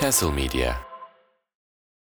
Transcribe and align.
Castle 0.00 0.32
Media. 0.32 0.74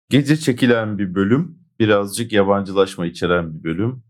Gece 0.09 0.37
çekilen 0.37 0.97
bir 0.97 1.15
bölüm, 1.15 1.59
birazcık 1.79 2.31
yabancılaşma 2.31 3.05
içeren 3.05 3.53
bir 3.53 3.63
bölüm. 3.63 4.03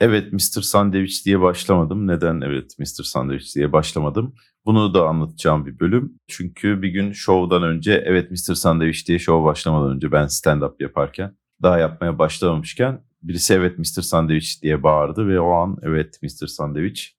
Evet 0.00 0.32
Mr. 0.32 0.62
Sandwich 0.62 1.24
diye 1.24 1.40
başlamadım. 1.40 2.06
Neden 2.06 2.40
evet 2.40 2.78
Mr. 2.78 3.02
Sandwich 3.04 3.54
diye 3.54 3.72
başlamadım? 3.72 4.34
Bunu 4.66 4.94
da 4.94 5.08
anlatacağım 5.08 5.66
bir 5.66 5.80
bölüm. 5.80 6.12
Çünkü 6.28 6.82
bir 6.82 6.88
gün 6.88 7.12
şovdan 7.12 7.62
önce 7.62 8.02
evet 8.06 8.30
Mr. 8.30 8.54
Sandwich 8.54 9.08
diye 9.08 9.18
şov 9.18 9.44
başlamadan 9.44 9.96
önce 9.96 10.12
ben 10.12 10.24
stand-up 10.24 10.74
yaparken 10.80 11.36
daha 11.62 11.78
yapmaya 11.78 12.18
başlamamışken 12.18 13.04
birisi 13.22 13.54
evet 13.54 13.78
Mr. 13.78 14.02
Sandwich 14.02 14.62
diye 14.62 14.82
bağırdı 14.82 15.28
ve 15.28 15.40
o 15.40 15.50
an 15.50 15.76
evet 15.82 16.18
Mr. 16.22 16.46
Sandwich 16.46 17.15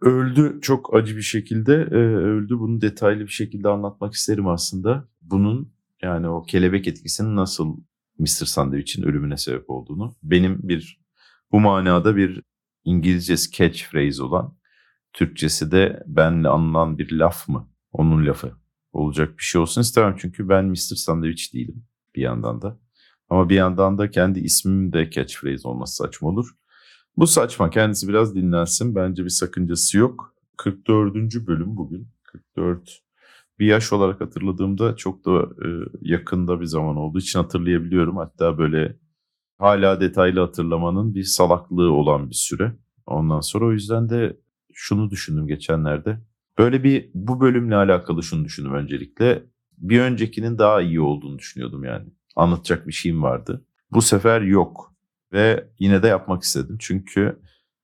öldü 0.00 0.58
çok 0.62 0.94
acı 0.94 1.16
bir 1.16 1.22
şekilde 1.22 1.74
e, 1.74 1.96
öldü. 1.96 2.58
Bunu 2.58 2.80
detaylı 2.80 3.20
bir 3.20 3.28
şekilde 3.28 3.68
anlatmak 3.68 4.14
isterim 4.14 4.48
aslında. 4.48 5.08
Bunun 5.22 5.72
yani 6.02 6.28
o 6.28 6.42
kelebek 6.42 6.88
etkisinin 6.88 7.36
nasıl 7.36 7.76
Mr. 8.18 8.26
Sandwich'in 8.26 9.02
ölümüne 9.02 9.36
sebep 9.36 9.70
olduğunu. 9.70 10.16
Benim 10.22 10.68
bir 10.68 11.00
bu 11.52 11.60
manada 11.60 12.16
bir 12.16 12.42
İngilizcesi 12.84 13.50
catchphrase 13.50 14.22
olan 14.22 14.56
Türkçesi 15.12 15.70
de 15.70 16.02
benle 16.06 16.48
anılan 16.48 16.98
bir 16.98 17.12
laf 17.12 17.48
mı? 17.48 17.68
Onun 17.92 18.26
lafı 18.26 18.52
olacak 18.92 19.38
bir 19.38 19.42
şey 19.42 19.60
olsun 19.60 19.80
istemem 19.80 20.16
çünkü 20.18 20.48
ben 20.48 20.64
Mr. 20.64 20.76
Sandwich 20.76 21.54
değilim 21.54 21.84
bir 22.14 22.22
yandan 22.22 22.62
da. 22.62 22.78
Ama 23.28 23.48
bir 23.48 23.54
yandan 23.54 23.98
da 23.98 24.10
kendi 24.10 24.40
ismim 24.40 24.92
de 24.92 25.10
catchphrase 25.10 25.68
olması 25.68 25.96
saçma 25.96 26.28
olur. 26.28 26.48
Bu 27.16 27.26
saçma 27.26 27.70
kendisi 27.70 28.08
biraz 28.08 28.34
dinlensin 28.34 28.94
bence 28.94 29.24
bir 29.24 29.28
sakıncası 29.30 29.98
yok. 29.98 30.34
44. 30.56 31.14
bölüm 31.46 31.76
bugün. 31.76 32.08
44 32.24 33.02
bir 33.58 33.66
yaş 33.66 33.92
olarak 33.92 34.20
hatırladığımda 34.20 34.96
çok 34.96 35.24
da 35.24 35.42
e, 35.42 35.68
yakında 36.00 36.60
bir 36.60 36.66
zaman 36.66 36.96
olduğu 36.96 37.18
için 37.18 37.38
hatırlayabiliyorum. 37.38 38.16
Hatta 38.16 38.58
böyle 38.58 38.96
hala 39.58 40.00
detaylı 40.00 40.40
hatırlamanın 40.40 41.14
bir 41.14 41.22
salaklığı 41.22 41.92
olan 41.92 42.30
bir 42.30 42.34
süre. 42.34 42.72
Ondan 43.06 43.40
sonra 43.40 43.64
o 43.64 43.72
yüzden 43.72 44.10
de 44.10 44.36
şunu 44.74 45.10
düşündüm 45.10 45.46
geçenlerde. 45.46 46.20
Böyle 46.58 46.84
bir 46.84 47.10
bu 47.14 47.40
bölümle 47.40 47.76
alakalı 47.76 48.22
şunu 48.22 48.44
düşündüm 48.44 48.74
öncelikle. 48.74 49.44
Bir 49.78 50.00
öncekinin 50.00 50.58
daha 50.58 50.80
iyi 50.82 51.00
olduğunu 51.00 51.38
düşünüyordum 51.38 51.84
yani. 51.84 52.06
Anlatacak 52.36 52.86
bir 52.86 52.92
şeyim 52.92 53.22
vardı. 53.22 53.64
Bu 53.90 54.02
sefer 54.02 54.40
yok 54.40 54.95
ve 55.36 55.68
yine 55.78 56.02
de 56.02 56.08
yapmak 56.08 56.42
istedim. 56.42 56.76
Çünkü 56.80 57.38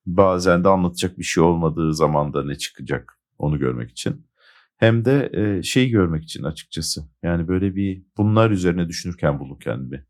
bazen 0.06 0.64
de 0.64 0.68
anlatacak 0.68 1.18
bir 1.18 1.24
şey 1.24 1.42
olmadığı 1.42 1.94
zamanda 1.94 2.44
ne 2.44 2.54
çıkacak 2.54 3.18
onu 3.38 3.58
görmek 3.58 3.90
için. 3.90 4.26
Hem 4.76 5.04
de 5.04 5.30
e, 5.32 5.62
şeyi 5.62 5.90
görmek 5.90 6.24
için 6.24 6.42
açıkçası. 6.42 7.02
Yani 7.22 7.48
böyle 7.48 7.76
bir 7.76 8.02
bunlar 8.16 8.50
üzerine 8.50 8.88
düşünürken 8.88 9.40
buldum 9.40 9.58
kendimi 9.58 10.06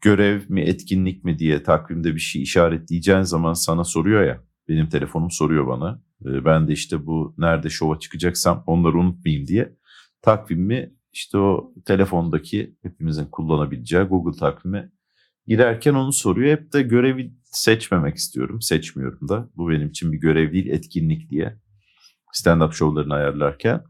görev 0.00 0.40
mi 0.48 0.60
etkinlik 0.60 1.24
mi 1.24 1.38
diye 1.38 1.62
takvimde 1.62 2.14
bir 2.14 2.20
şey 2.20 2.42
işaretleyeceğin 2.42 3.22
zaman 3.22 3.52
sana 3.52 3.84
soruyor 3.84 4.22
ya. 4.22 4.42
Benim 4.68 4.88
telefonum 4.88 5.30
soruyor 5.30 5.66
bana. 5.66 6.02
Ee, 6.26 6.44
ben 6.44 6.68
de 6.68 6.72
işte 6.72 7.06
bu 7.06 7.34
nerede 7.38 7.70
şova 7.70 7.98
çıkacaksam 7.98 8.64
onları 8.66 8.98
unutmayayım 8.98 9.46
diye 9.46 9.76
takvimi 10.22 10.94
işte 11.12 11.38
o 11.38 11.72
telefondaki 11.84 12.76
hepimizin 12.82 13.24
kullanabileceği 13.24 14.04
Google 14.04 14.38
takvimi 14.38 14.92
girerken 15.46 15.94
onu 15.94 16.12
soruyor. 16.12 16.58
Hep 16.58 16.72
de 16.72 16.82
görevi 16.82 17.34
seçmemek 17.44 18.16
istiyorum. 18.16 18.62
Seçmiyorum 18.62 19.28
da. 19.28 19.50
Bu 19.56 19.70
benim 19.70 19.88
için 19.88 20.12
bir 20.12 20.18
görev 20.18 20.52
değil 20.52 20.66
etkinlik 20.66 21.30
diye. 21.30 21.60
Stand-up 22.32 22.72
şovlarını 22.72 23.14
ayarlarken. 23.14 23.84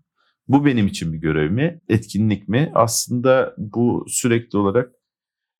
Bu 0.48 0.66
benim 0.66 0.86
için 0.86 1.12
bir 1.12 1.18
görev 1.18 1.50
mi? 1.50 1.80
Etkinlik 1.88 2.48
mi? 2.48 2.72
Aslında 2.74 3.54
bu 3.58 4.04
sürekli 4.08 4.58
olarak 4.58 4.92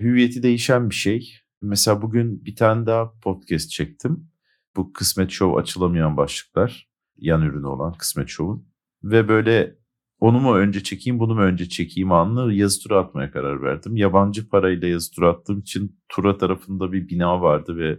hüviyeti 0.00 0.42
değişen 0.42 0.90
bir 0.90 0.94
şey. 0.94 1.32
Mesela 1.62 2.02
bugün 2.02 2.44
bir 2.44 2.56
tane 2.56 2.86
daha 2.86 3.12
podcast 3.20 3.70
çektim. 3.70 4.30
Bu 4.76 4.92
Kısmet 4.92 5.30
Show 5.30 5.60
açılamayan 5.60 6.16
başlıklar. 6.16 6.88
Yan 7.16 7.42
ürünü 7.42 7.66
olan 7.66 7.92
Kısmet 7.92 8.28
Show'un. 8.28 8.68
Ve 9.02 9.28
böyle 9.28 9.76
onu 10.20 10.40
mu 10.40 10.54
önce 10.54 10.82
çekeyim 10.82 11.18
bunu 11.18 11.34
mu 11.34 11.40
önce 11.40 11.68
çekeyim 11.68 12.12
anlı 12.12 12.52
yazı 12.52 12.82
tura 12.82 13.00
atmaya 13.00 13.30
karar 13.30 13.62
verdim. 13.62 13.96
Yabancı 13.96 14.48
parayla 14.48 14.88
yazı 14.88 15.14
tura 15.14 15.30
attığım 15.30 15.60
için 15.60 16.00
tura 16.08 16.38
tarafında 16.38 16.92
bir 16.92 17.08
bina 17.08 17.40
vardı 17.42 17.76
ve 17.76 17.98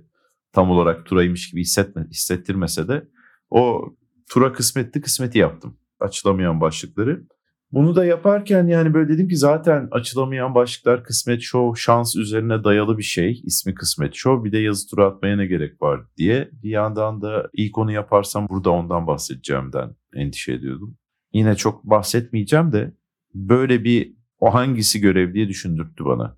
tam 0.53 0.71
olarak 0.71 1.05
turaymış 1.05 1.51
gibi 1.51 1.61
hissetme, 1.61 2.07
hissettirmese 2.11 2.87
de 2.87 3.07
o 3.49 3.93
tura 4.29 4.53
kısmetli 4.53 5.01
kısmeti 5.01 5.37
yaptım. 5.37 5.77
Açılamayan 5.99 6.61
başlıkları. 6.61 7.27
Bunu 7.71 7.95
da 7.95 8.05
yaparken 8.05 8.67
yani 8.67 8.93
böyle 8.93 9.09
dedim 9.09 9.27
ki 9.27 9.37
zaten 9.37 9.87
açılamayan 9.91 10.55
başlıklar 10.55 11.03
Kısmet 11.03 11.41
Show 11.41 11.81
şans 11.81 12.15
üzerine 12.15 12.63
dayalı 12.63 12.97
bir 12.97 13.03
şey. 13.03 13.41
İsmi 13.43 13.75
Kısmet 13.75 14.15
Show 14.15 14.45
bir 14.45 14.51
de 14.51 14.57
yazı 14.57 14.89
tura 14.89 15.05
atmaya 15.05 15.35
ne 15.35 15.45
gerek 15.45 15.81
var 15.81 16.01
diye. 16.17 16.49
Bir 16.63 16.69
yandan 16.69 17.21
da 17.21 17.49
ilk 17.53 17.77
onu 17.77 17.91
yaparsam 17.91 18.47
burada 18.49 18.69
ondan 18.69 19.07
bahsedeceğimden 19.07 19.95
endişe 20.15 20.53
ediyordum. 20.53 20.97
Yine 21.37 21.55
çok 21.55 21.83
bahsetmeyeceğim 21.83 22.71
de 22.71 22.93
böyle 23.35 23.83
bir 23.83 24.13
o 24.39 24.53
hangisi 24.53 25.01
görev 25.01 25.33
diye 25.33 25.47
düşündürttü 25.47 26.05
bana. 26.05 26.37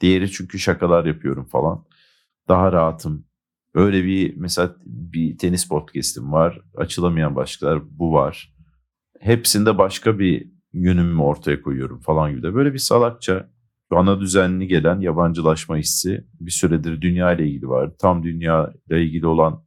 Diğeri 0.00 0.30
çünkü 0.30 0.58
şakalar 0.58 1.04
yapıyorum 1.04 1.44
falan. 1.44 1.84
Daha 2.48 2.72
rahatım. 2.72 3.26
Öyle 3.74 4.04
bir 4.04 4.36
mesela 4.36 4.76
bir 4.84 5.38
tenis 5.38 5.68
podcast'im 5.68 6.32
var. 6.32 6.60
Açılamayan 6.76 7.36
başlıklar 7.36 7.98
bu 7.98 8.12
var. 8.12 8.54
Hepsinde 9.20 9.78
başka 9.78 10.18
bir 10.18 10.50
yönümü 10.72 11.22
ortaya 11.22 11.62
koyuyorum 11.62 12.00
falan 12.00 12.30
gibi 12.30 12.42
de. 12.42 12.54
Böyle 12.54 12.72
bir 12.72 12.78
salakça 12.78 13.50
ana 13.90 14.20
düzenli 14.20 14.66
gelen 14.66 15.00
yabancılaşma 15.00 15.76
hissi 15.76 16.26
bir 16.40 16.50
süredir 16.50 17.00
dünya 17.00 17.32
ile 17.32 17.48
ilgili 17.48 17.68
vardı. 17.68 17.96
Tam 17.98 18.22
dünya 18.22 18.72
ile 18.90 19.04
ilgili 19.04 19.26
olan 19.26 19.64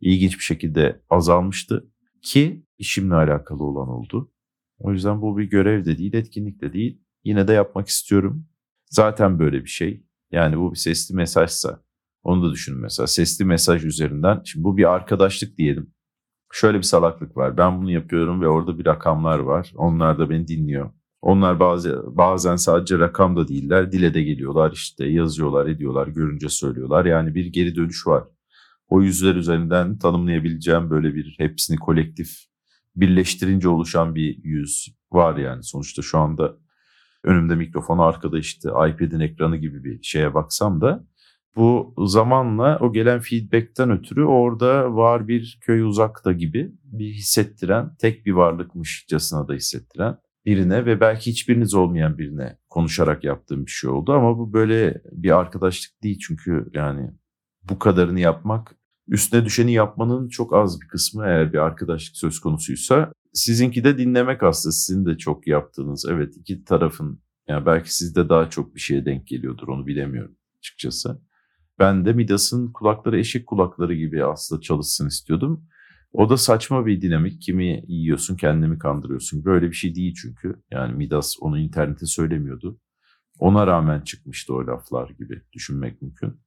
ilginç 0.00 0.38
bir 0.38 0.44
şekilde 0.44 1.02
azalmıştı 1.10 1.90
ki 2.26 2.66
işimle 2.78 3.14
alakalı 3.14 3.64
olan 3.64 3.88
oldu. 3.88 4.32
O 4.78 4.92
yüzden 4.92 5.22
bu 5.22 5.38
bir 5.38 5.44
görev 5.44 5.84
de 5.84 5.98
değil, 5.98 6.14
etkinlik 6.14 6.60
de 6.60 6.72
değil. 6.72 7.02
Yine 7.24 7.48
de 7.48 7.52
yapmak 7.52 7.88
istiyorum. 7.88 8.46
Zaten 8.90 9.38
böyle 9.38 9.64
bir 9.64 9.68
şey. 9.68 10.06
Yani 10.30 10.58
bu 10.58 10.72
bir 10.72 10.76
sesli 10.76 11.14
mesajsa 11.14 11.82
onu 12.22 12.48
da 12.48 12.52
düşünün 12.52 12.80
mesela. 12.80 13.06
Sesli 13.06 13.44
mesaj 13.44 13.84
üzerinden. 13.84 14.42
Şimdi 14.44 14.64
bu 14.64 14.76
bir 14.76 14.92
arkadaşlık 14.94 15.58
diyelim 15.58 15.94
şöyle 16.52 16.78
bir 16.78 16.82
salaklık 16.82 17.36
var. 17.36 17.56
Ben 17.56 17.78
bunu 17.80 17.90
yapıyorum 17.90 18.40
ve 18.40 18.48
orada 18.48 18.78
bir 18.78 18.86
rakamlar 18.86 19.38
var. 19.38 19.72
Onlar 19.76 20.18
da 20.18 20.30
beni 20.30 20.48
dinliyor. 20.48 20.90
Onlar 21.22 21.60
bazı, 21.60 22.04
bazen 22.06 22.56
sadece 22.56 22.98
rakam 22.98 23.36
da 23.36 23.48
değiller. 23.48 23.92
Dile 23.92 24.14
de 24.14 24.22
geliyorlar 24.22 24.72
işte 24.72 25.06
yazıyorlar 25.06 25.66
ediyorlar 25.66 26.06
görünce 26.06 26.48
söylüyorlar. 26.48 27.04
Yani 27.04 27.34
bir 27.34 27.46
geri 27.46 27.76
dönüş 27.76 28.06
var. 28.06 28.24
O 28.88 29.02
yüzler 29.02 29.34
üzerinden 29.34 29.98
tanımlayabileceğim 29.98 30.90
böyle 30.90 31.14
bir 31.14 31.34
hepsini 31.38 31.76
kolektif 31.76 32.30
birleştirince 32.96 33.68
oluşan 33.68 34.14
bir 34.14 34.44
yüz 34.44 34.96
var 35.12 35.36
yani. 35.36 35.62
Sonuçta 35.62 36.02
şu 36.02 36.18
anda 36.18 36.56
önümde 37.24 37.54
mikrofon 37.54 37.98
arkada 37.98 38.38
işte 38.38 38.68
iPad'in 38.68 39.20
ekranı 39.20 39.56
gibi 39.56 39.84
bir 39.84 40.02
şeye 40.02 40.34
baksam 40.34 40.80
da 40.80 41.06
bu 41.56 41.94
zamanla 42.06 42.78
o 42.80 42.92
gelen 42.92 43.20
feedback'ten 43.20 43.90
ötürü 43.90 44.24
orada 44.24 44.94
var 44.94 45.28
bir 45.28 45.58
köy 45.60 45.82
uzakta 45.82 46.32
gibi 46.32 46.72
bir 46.84 47.12
hissettiren, 47.12 47.96
tek 47.98 48.26
bir 48.26 48.32
varlıkmışçasına 48.32 49.48
da 49.48 49.54
hissettiren 49.54 50.18
birine 50.46 50.86
ve 50.86 51.00
belki 51.00 51.30
hiçbiriniz 51.30 51.74
olmayan 51.74 52.18
birine 52.18 52.58
konuşarak 52.70 53.24
yaptığım 53.24 53.66
bir 53.66 53.70
şey 53.70 53.90
oldu 53.90 54.12
ama 54.12 54.38
bu 54.38 54.52
böyle 54.52 55.02
bir 55.12 55.38
arkadaşlık 55.38 56.02
değil 56.02 56.18
çünkü 56.18 56.70
yani 56.74 57.10
bu 57.70 57.78
kadarını 57.78 58.20
yapmak 58.20 58.76
üstüne 59.08 59.44
düşeni 59.44 59.72
yapmanın 59.72 60.28
çok 60.28 60.54
az 60.54 60.80
bir 60.80 60.88
kısmı 60.88 61.26
eğer 61.26 61.52
bir 61.52 61.58
arkadaşlık 61.58 62.16
söz 62.16 62.40
konusuysa 62.40 63.12
sizinki 63.32 63.84
de 63.84 63.98
dinlemek 63.98 64.42
aslında 64.42 64.72
sizin 64.72 65.06
de 65.06 65.18
çok 65.18 65.46
yaptığınız 65.46 66.06
evet 66.10 66.36
iki 66.36 66.64
tarafın 66.64 67.20
yani 67.48 67.66
belki 67.66 67.94
sizde 67.94 68.28
daha 68.28 68.50
çok 68.50 68.74
bir 68.74 68.80
şeye 68.80 69.04
denk 69.04 69.26
geliyordur 69.26 69.68
onu 69.68 69.86
bilemiyorum 69.86 70.36
açıkçası. 70.58 71.20
Ben 71.78 72.04
de 72.04 72.12
Midas'ın 72.12 72.72
kulakları 72.72 73.18
eşek 73.18 73.46
kulakları 73.46 73.94
gibi 73.94 74.24
aslında 74.24 74.60
çalışsın 74.60 75.06
istiyordum. 75.06 75.66
O 76.12 76.28
da 76.28 76.36
saçma 76.36 76.86
bir 76.86 77.02
dinamik. 77.02 77.42
Kimi 77.42 77.84
yiyorsun 77.88 78.36
kendini 78.36 78.78
kandırıyorsun. 78.78 79.44
Böyle 79.44 79.66
bir 79.70 79.76
şey 79.76 79.94
değil 79.94 80.14
çünkü. 80.22 80.62
Yani 80.70 80.92
Midas 80.96 81.34
onu 81.40 81.58
internete 81.58 82.06
söylemiyordu. 82.06 82.80
Ona 83.38 83.66
rağmen 83.66 84.00
çıkmıştı 84.00 84.54
o 84.54 84.66
laflar 84.66 85.10
gibi 85.10 85.42
düşünmek 85.52 86.02
mümkün. 86.02 86.40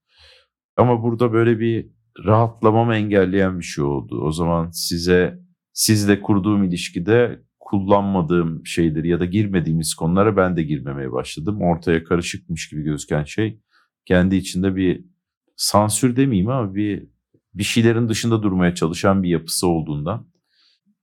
Ama 0.79 1.03
burada 1.03 1.33
böyle 1.33 1.59
bir 1.59 1.89
rahatlamamı 2.25 2.95
engelleyen 2.95 3.59
bir 3.59 3.63
şey 3.63 3.83
oldu. 3.83 4.21
O 4.21 4.31
zaman 4.31 4.69
size 4.71 5.39
sizle 5.73 6.21
kurduğum 6.21 6.63
ilişkide 6.63 7.43
kullanmadığım 7.59 8.65
şeyleri 8.65 9.07
ya 9.07 9.19
da 9.19 9.25
girmediğimiz 9.25 9.93
konulara 9.93 10.37
ben 10.37 10.57
de 10.57 10.63
girmemeye 10.63 11.11
başladım. 11.11 11.61
Ortaya 11.61 12.03
karışıkmış 12.03 12.69
gibi 12.69 12.83
gözüken 12.83 13.23
şey 13.23 13.61
kendi 14.05 14.35
içinde 14.35 14.75
bir 14.75 15.05
sansür 15.55 16.15
demeyeyim 16.15 16.49
ama 16.49 16.75
bir 16.75 17.09
bir 17.53 17.63
şeylerin 17.63 18.09
dışında 18.09 18.43
durmaya 18.43 18.75
çalışan 18.75 19.23
bir 19.23 19.29
yapısı 19.29 19.67
olduğundan 19.67 20.27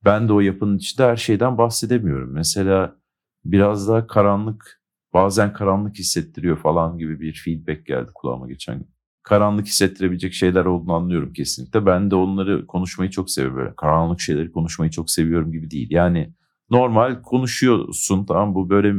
ben 0.05 0.28
de 0.28 0.32
o 0.32 0.40
yapının 0.40 0.78
içinde 0.78 1.06
her 1.06 1.17
şeyden 1.17 1.58
bahsedemiyorum. 1.58 2.32
Mesela 2.32 2.96
biraz 3.44 3.88
daha 3.88 4.06
karanlık, 4.06 4.82
bazen 5.12 5.52
karanlık 5.52 5.99
hissettiriyor 5.99 6.56
falan 6.58 6.99
gibi 6.99 7.20
bir 7.20 7.43
feedback 7.44 7.87
geldi 7.87 8.11
kulağıma 8.14 8.49
geçen 8.49 8.78
gün. 8.78 8.95
Karanlık 9.26 9.67
hissettirebilecek 9.67 10.32
şeyler 10.32 10.64
olduğunu 10.64 10.93
anlıyorum 10.93 11.32
kesinlikle. 11.32 11.87
Ben 11.87 12.11
de 12.11 12.14
onları 12.14 12.67
konuşmayı 12.67 13.11
çok 13.11 13.31
seviyorum. 13.31 13.58
Böyle 13.58 13.75
karanlık 13.76 14.20
şeyleri 14.20 14.52
konuşmayı 14.52 14.90
çok 14.90 15.11
seviyorum 15.11 15.52
gibi 15.52 15.70
değil. 15.70 15.88
Yani 15.90 16.34
normal 16.70 17.23
konuşuyorsun 17.23 18.26
tamam 18.26 18.55
bu 18.55 18.70
böyle 18.70 18.94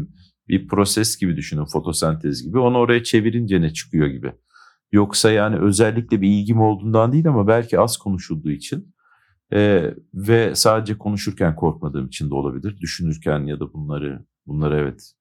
bir 0.47 0.67
proses 0.67 1.17
gibi 1.17 1.35
düşünün 1.35 1.65
fotosentez 1.65 2.43
gibi. 2.43 2.59
Onu 2.59 2.77
oraya 2.77 3.03
çevirince 3.03 3.61
ne 3.61 3.73
çıkıyor 3.73 4.07
gibi. 4.07 4.33
Yoksa 4.91 5.31
yani 5.31 5.57
özellikle 5.57 6.21
bir 6.21 6.27
ilgim 6.27 6.61
olduğundan 6.61 7.13
değil 7.13 7.27
ama 7.27 7.47
belki 7.47 7.79
az 7.79 7.97
konuşulduğu 7.97 8.51
için 8.51 8.95
e, 9.53 9.93
ve 10.13 10.55
sadece 10.55 10.97
konuşurken 10.97 11.55
korkmadığım 11.55 12.07
için 12.07 12.29
de 12.29 12.33
olabilir. 12.33 12.77
Düşünürken 12.79 13.39
ya 13.45 13.59
da 13.59 13.73
bunları 13.73 14.25
bunları 14.47 14.77
evet 14.77 15.13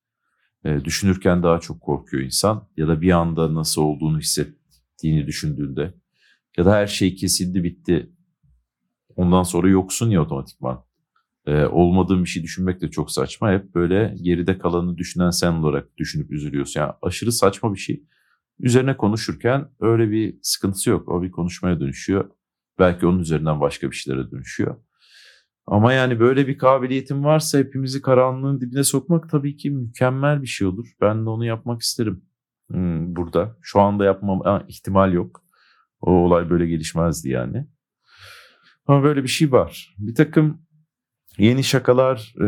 e, 0.64 0.84
düşünürken 0.84 1.42
daha 1.42 1.60
çok 1.60 1.80
korkuyor 1.80 2.22
insan 2.22 2.68
ya 2.76 2.88
da 2.88 3.00
bir 3.00 3.10
anda 3.10 3.54
nasıl 3.54 3.82
olduğunu 3.82 4.18
hissettiğini 4.96 5.26
düşündüğünde 5.26 5.94
ya 6.56 6.64
da 6.64 6.74
her 6.74 6.86
şey 6.86 7.14
kesildi 7.14 7.64
bitti 7.64 8.12
ondan 9.16 9.42
sonra 9.42 9.68
yoksun 9.68 10.10
ya 10.10 10.22
otomatikman. 10.22 10.84
E, 11.46 11.64
olmadığın 11.64 12.24
bir 12.24 12.28
şey 12.28 12.42
düşünmek 12.42 12.80
de 12.80 12.90
çok 12.90 13.10
saçma. 13.10 13.52
Hep 13.52 13.74
böyle 13.74 14.14
geride 14.22 14.58
kalanı 14.58 14.98
düşünen 14.98 15.30
sen 15.30 15.52
olarak 15.52 15.96
düşünüp 15.98 16.30
üzülüyorsun. 16.30 16.80
Yani 16.80 16.92
aşırı 17.02 17.32
saçma 17.32 17.74
bir 17.74 17.78
şey. 17.78 18.04
Üzerine 18.58 18.96
konuşurken 18.96 19.68
öyle 19.80 20.10
bir 20.10 20.38
sıkıntısı 20.42 20.90
yok. 20.90 21.08
O 21.08 21.22
bir 21.22 21.30
konuşmaya 21.30 21.80
dönüşüyor. 21.80 22.30
Belki 22.78 23.06
onun 23.06 23.18
üzerinden 23.18 23.60
başka 23.60 23.90
bir 23.90 23.96
şeylere 23.96 24.30
dönüşüyor. 24.30 24.76
Ama 25.66 25.92
yani 25.92 26.20
böyle 26.20 26.46
bir 26.48 26.58
kabiliyetim 26.58 27.24
varsa 27.24 27.58
hepimizi 27.58 28.02
karanlığın 28.02 28.60
dibine 28.60 28.84
sokmak 28.84 29.30
tabii 29.30 29.56
ki 29.56 29.70
mükemmel 29.70 30.42
bir 30.42 30.46
şey 30.46 30.66
olur. 30.66 30.86
Ben 31.00 31.26
de 31.26 31.30
onu 31.30 31.44
yapmak 31.44 31.82
isterim 31.82 32.22
burada. 33.16 33.56
Şu 33.62 33.80
anda 33.80 34.04
yapmam 34.04 34.64
ihtimal 34.68 35.12
yok. 35.12 35.42
O 36.00 36.10
olay 36.10 36.50
böyle 36.50 36.66
gelişmezdi 36.66 37.28
yani. 37.28 37.66
Ama 38.86 39.02
böyle 39.02 39.22
bir 39.22 39.28
şey 39.28 39.52
var. 39.52 39.94
Bir 39.98 40.14
takım 40.14 40.62
yeni 41.38 41.64
şakalar 41.64 42.34
e, 42.40 42.46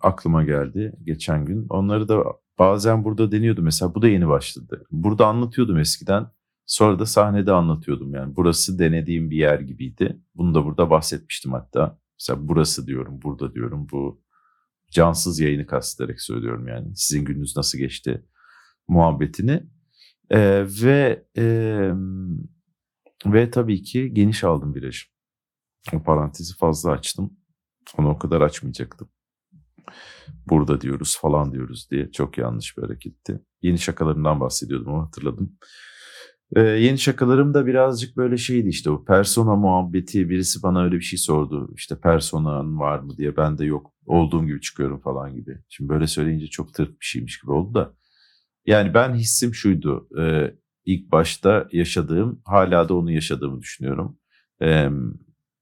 aklıma 0.00 0.44
geldi 0.44 0.92
geçen 1.04 1.44
gün. 1.44 1.66
Onları 1.68 2.08
da 2.08 2.24
bazen 2.58 3.04
burada 3.04 3.32
deniyordu. 3.32 3.62
Mesela 3.62 3.94
bu 3.94 4.02
da 4.02 4.08
yeni 4.08 4.28
başladı. 4.28 4.84
Burada 4.90 5.26
anlatıyordum 5.26 5.78
eskiden. 5.78 6.26
Sonra 6.66 6.98
da 6.98 7.06
sahnede 7.06 7.52
anlatıyordum 7.52 8.14
yani. 8.14 8.36
Burası 8.36 8.78
denediğim 8.78 9.30
bir 9.30 9.36
yer 9.36 9.60
gibiydi. 9.60 10.20
Bunu 10.34 10.54
da 10.54 10.64
burada 10.64 10.90
bahsetmiştim 10.90 11.52
hatta. 11.52 11.98
Mesela 12.20 12.48
burası 12.48 12.86
diyorum, 12.86 13.22
burada 13.22 13.54
diyorum. 13.54 13.86
Bu 13.92 14.22
cansız 14.90 15.40
yayını 15.40 15.66
kastederek 15.66 16.20
söylüyorum 16.20 16.68
yani. 16.68 16.96
Sizin 16.96 17.24
gününüz 17.24 17.56
nasıl 17.56 17.78
geçti 17.78 18.24
muhabbetini. 18.88 19.62
Ee, 20.30 20.66
ve 20.82 21.26
e, 21.36 21.44
ve 23.26 23.50
tabii 23.50 23.82
ki 23.82 24.14
geniş 24.14 24.44
aldım 24.44 24.74
virajı. 24.74 25.06
O 25.94 26.02
parantezi 26.02 26.56
fazla 26.56 26.90
açtım. 26.90 27.30
Onu 27.98 28.08
o 28.08 28.18
kadar 28.18 28.40
açmayacaktım. 28.40 29.08
Burada 30.48 30.80
diyoruz 30.80 31.18
falan 31.20 31.52
diyoruz 31.52 31.88
diye 31.90 32.12
çok 32.12 32.38
yanlış 32.38 32.76
bir 32.76 32.82
hareketti. 32.82 33.40
Yeni 33.62 33.78
şakalarımdan 33.78 34.40
bahsediyordum 34.40 34.94
ama 34.94 35.06
hatırladım. 35.06 35.58
Ee, 36.56 36.60
yeni 36.60 36.98
şakalarım 36.98 37.54
da 37.54 37.66
birazcık 37.66 38.16
böyle 38.16 38.36
şeydi 38.36 38.68
işte 38.68 38.90
o 38.90 39.04
persona 39.04 39.56
muhabbeti 39.56 40.28
birisi 40.28 40.62
bana 40.62 40.84
öyle 40.84 40.96
bir 40.96 41.00
şey 41.00 41.18
sordu 41.18 41.72
işte 41.76 42.00
personan 42.00 42.78
var 42.78 42.98
mı 42.98 43.16
diye 43.16 43.36
ben 43.36 43.58
de 43.58 43.64
yok 43.64 43.92
olduğum 44.06 44.46
gibi 44.46 44.60
çıkıyorum 44.60 45.00
falan 45.00 45.34
gibi. 45.34 45.58
Şimdi 45.68 45.88
böyle 45.88 46.06
söyleyince 46.06 46.46
çok 46.46 46.74
tırt 46.74 46.90
bir 46.90 47.06
şeymiş 47.06 47.40
gibi 47.40 47.52
oldu 47.52 47.74
da. 47.74 47.94
Yani 48.66 48.94
ben 48.94 49.14
hissim 49.14 49.54
şuydu 49.54 50.08
e, 50.18 50.54
ilk 50.84 51.12
başta 51.12 51.68
yaşadığım 51.72 52.42
hala 52.44 52.88
da 52.88 52.94
onu 52.94 53.12
yaşadığımı 53.12 53.60
düşünüyorum. 53.60 54.18
E, 54.62 54.90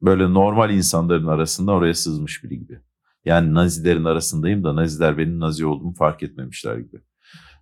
böyle 0.02 0.34
normal 0.34 0.70
insanların 0.70 1.26
arasında 1.26 1.72
oraya 1.72 1.94
sızmış 1.94 2.44
biri 2.44 2.58
gibi. 2.58 2.80
Yani 3.24 3.54
nazilerin 3.54 4.04
arasındayım 4.04 4.64
da 4.64 4.76
naziler 4.76 5.18
benim 5.18 5.40
nazi 5.40 5.66
olduğumu 5.66 5.94
fark 5.94 6.22
etmemişler 6.22 6.76
gibi. 6.76 7.00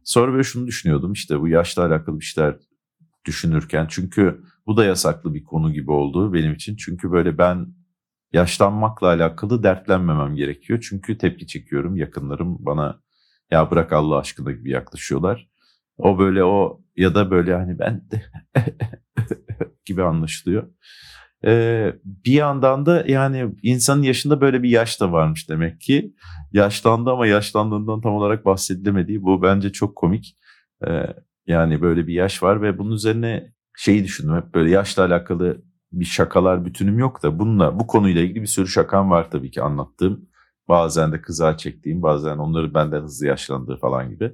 Sonra 0.05 0.33
böyle 0.33 0.43
şunu 0.45 0.67
düşünüyordum 0.67 1.13
işte 1.13 1.41
bu 1.41 1.49
yaşla 1.49 1.87
alakalı 1.87 2.21
bir 2.21 2.25
şeyler 2.25 2.57
düşünürken. 3.25 3.87
Çünkü 3.91 4.43
bu 4.67 4.77
da 4.77 4.85
yasaklı 4.85 5.35
bir 5.35 5.45
konu 5.45 5.73
gibi 5.73 5.91
oldu 5.91 6.33
benim 6.33 6.53
için. 6.53 6.77
Çünkü 6.77 7.13
böyle 7.13 7.39
ben 7.39 7.67
yaşlanmakla 8.33 9.07
alakalı 9.07 9.63
dertlenmemem 9.63 10.35
gerekiyor. 10.35 10.85
Çünkü 10.89 11.19
tepki 11.19 11.47
çekiyorum. 11.47 11.97
Yakınlarım 11.97 12.57
bana 12.61 13.02
ya 13.53 13.71
bırak 13.71 13.93
Allah 13.93 14.19
aşkına 14.19 14.53
gibi 14.53 14.71
yaklaşıyorlar. 14.71 15.49
O 15.99 16.19
böyle 16.19 16.45
o 16.45 16.81
ya 16.97 17.15
da 17.15 17.31
böyle 17.31 17.55
hani 17.55 17.79
ben 17.79 18.11
de 18.11 18.23
gibi 19.85 20.03
anlaşılıyor. 20.03 20.69
Ee, 21.45 21.93
bir 22.05 22.33
yandan 22.33 22.87
da 22.87 23.05
yani 23.07 23.55
insanın 23.63 24.03
yaşında 24.03 24.41
böyle 24.41 24.63
bir 24.63 24.69
yaş 24.69 25.01
da 25.01 25.13
varmış 25.13 25.49
demek 25.49 25.81
ki. 25.81 26.15
Yaşlandı 26.53 27.11
ama 27.11 27.27
yaşlandığından 27.27 28.01
tam 28.01 28.15
olarak 28.15 28.45
bahsedilemediği 28.45 29.23
bu 29.23 29.43
bence 29.43 29.73
çok 29.73 29.97
komik. 29.97 30.37
Ee, 30.87 31.07
yani 31.47 31.83
böyle 31.83 32.07
bir 32.07 32.15
yaş 32.15 32.43
var 32.43 32.63
ve 32.63 32.79
bunun 32.79 32.93
üzerine 32.93 33.53
şeyi 33.77 34.05
düşündüm 34.05 34.37
hep 34.37 34.55
böyle 34.55 34.71
yaşla 34.71 35.05
alakalı 35.05 35.63
bir 35.93 36.05
şakalar 36.05 36.65
bütünüm 36.65 36.99
yok 36.99 37.23
da 37.23 37.39
bununla 37.39 37.81
bu 37.81 37.87
konuyla 37.87 38.23
ilgili 38.23 38.43
bir 38.43 38.47
sürü 38.47 38.69
şakam 38.69 39.11
var 39.11 39.31
tabii 39.31 39.51
ki 39.51 39.63
anlattığım. 39.63 40.29
Bazen 40.73 41.13
de 41.13 41.23
kıza 41.23 41.57
çektiğim, 41.57 42.03
bazen 42.03 42.39
onları 42.39 42.75
benden 42.75 43.03
hızlı 43.03 43.27
yaşlandığı 43.27 43.77
falan 43.77 44.11
gibi. 44.11 44.33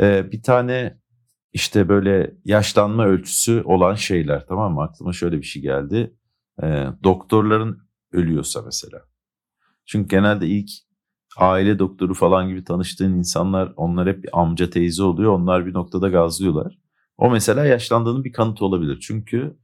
Ee, 0.00 0.32
bir 0.32 0.42
tane 0.42 0.98
işte 1.52 1.88
böyle 1.88 2.34
yaşlanma 2.44 3.06
ölçüsü 3.06 3.62
olan 3.64 3.94
şeyler 3.94 4.46
tamam 4.48 4.74
mı? 4.74 4.82
Aklıma 4.82 5.12
şöyle 5.12 5.38
bir 5.38 5.42
şey 5.42 5.62
geldi. 5.62 6.14
Ee, 6.62 6.86
doktorların 7.04 7.78
ölüyorsa 8.12 8.62
mesela. 8.62 9.02
Çünkü 9.86 10.08
genelde 10.08 10.46
ilk 10.48 10.70
aile 11.38 11.78
doktoru 11.78 12.14
falan 12.14 12.48
gibi 12.48 12.64
tanıştığın 12.64 13.12
insanlar 13.18 13.74
onlar 13.76 14.08
hep 14.08 14.24
bir 14.24 14.40
amca 14.40 14.70
teyze 14.70 15.02
oluyor. 15.02 15.32
Onlar 15.32 15.66
bir 15.66 15.74
noktada 15.74 16.08
gazlıyorlar. 16.08 16.78
O 17.18 17.30
mesela 17.30 17.64
yaşlandığının 17.66 18.24
bir 18.24 18.32
kanıtı 18.32 18.64
olabilir. 18.64 18.98
Çünkü 19.02 19.56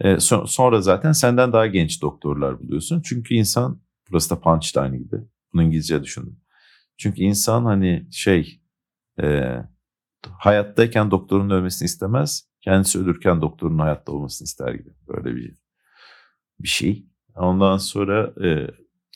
e, 0.00 0.08
so- 0.12 0.46
sonra 0.46 0.82
zaten 0.82 1.12
senden 1.12 1.52
daha 1.52 1.66
genç 1.66 2.02
doktorlar 2.02 2.60
buluyorsun. 2.60 3.02
Çünkü 3.02 3.34
insan 3.34 3.80
burası 4.10 4.30
da 4.30 4.40
punchline 4.40 4.98
gibi. 4.98 5.16
Bunu 5.52 5.62
İngilizce 5.62 6.02
düşündüm. 6.02 6.40
Çünkü 6.96 7.22
insan 7.22 7.64
hani 7.64 8.08
şey 8.10 8.60
e, 9.22 9.56
hayattayken 10.38 11.10
doktorun 11.10 11.50
ölmesini 11.50 11.86
istemez. 11.86 12.48
Kendisi 12.60 12.98
ölürken 12.98 13.42
doktorun 13.42 13.78
hayatta 13.78 14.12
olmasını 14.12 14.46
ister 14.46 14.74
gibi. 14.74 14.90
Böyle 15.08 15.36
bir 15.36 15.56
bir 16.60 16.68
şey. 16.68 17.06
Ondan 17.36 17.76
sonra 17.76 18.34
e, 18.44 18.66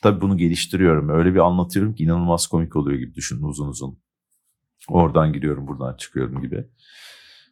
tabii 0.03 0.21
bunu 0.21 0.37
geliştiriyorum. 0.37 1.09
Öyle 1.09 1.35
bir 1.35 1.39
anlatıyorum 1.39 1.95
ki 1.95 2.05
inanılmaz 2.05 2.47
komik 2.47 2.77
oluyor 2.77 2.99
gibi 2.99 3.15
düşünün 3.15 3.43
uzun 3.43 3.69
uzun. 3.69 3.99
Oradan 4.89 5.33
giriyorum 5.33 5.67
buradan 5.67 5.97
çıkıyorum 5.97 6.43
gibi. 6.43 6.67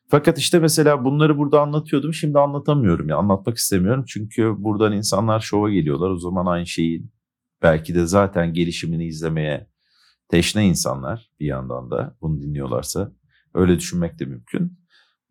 Fakat 0.09 0.39
işte 0.39 0.59
mesela 0.59 1.05
bunları 1.05 1.39
burada 1.39 1.61
anlatıyordum. 1.61 2.15
Şimdi 2.15 2.39
anlatamıyorum 2.39 3.09
ya. 3.09 3.17
Anlatmak 3.17 3.57
istemiyorum. 3.57 4.05
Çünkü 4.09 4.55
buradan 4.59 4.93
insanlar 4.93 5.41
şova 5.41 5.71
geliyorlar. 5.71 6.11
O 6.11 6.19
zaman 6.19 6.47
aynı 6.47 6.67
şeyin 6.67 7.13
belki 7.65 7.95
de 7.95 8.07
zaten 8.07 8.53
gelişimini 8.53 9.07
izlemeye 9.07 9.67
teşne 10.29 10.67
insanlar 10.67 11.31
bir 11.41 11.47
yandan 11.47 11.91
da 11.91 12.17
bunu 12.21 12.43
dinliyorlarsa 12.43 13.13
öyle 13.55 13.79
düşünmek 13.79 14.19
de 14.19 14.25
mümkün. 14.25 14.79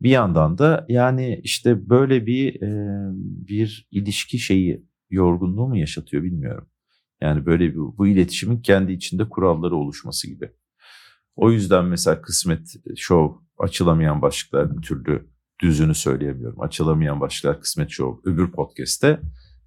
Bir 0.01 0.09
yandan 0.09 0.57
da 0.57 0.85
yani 0.89 1.39
işte 1.43 1.89
böyle 1.89 2.25
bir 2.25 2.61
e, 2.61 2.69
bir 3.47 3.87
ilişki 3.91 4.39
şeyi 4.39 4.85
yorgunluğu 5.09 5.67
mu 5.67 5.77
yaşatıyor 5.77 6.23
bilmiyorum. 6.23 6.69
Yani 7.21 7.45
böyle 7.45 7.69
bir, 7.69 7.75
bu 7.75 8.07
iletişimin 8.07 8.61
kendi 8.61 8.91
içinde 8.91 9.29
kuralları 9.29 9.75
oluşması 9.75 10.27
gibi. 10.27 10.51
O 11.35 11.51
yüzden 11.51 11.85
mesela 11.85 12.21
kısmet 12.21 12.75
show 12.95 13.45
açılamayan 13.57 14.21
başlıklar 14.21 14.77
bir 14.77 14.81
türlü 14.81 15.27
düzünü 15.61 15.95
söyleyemiyorum. 15.95 16.61
Açılamayan 16.61 17.21
başlıklar 17.21 17.61
kısmet 17.61 17.89
show 17.89 18.31
öbür 18.31 18.51
podcast'te 18.51 19.19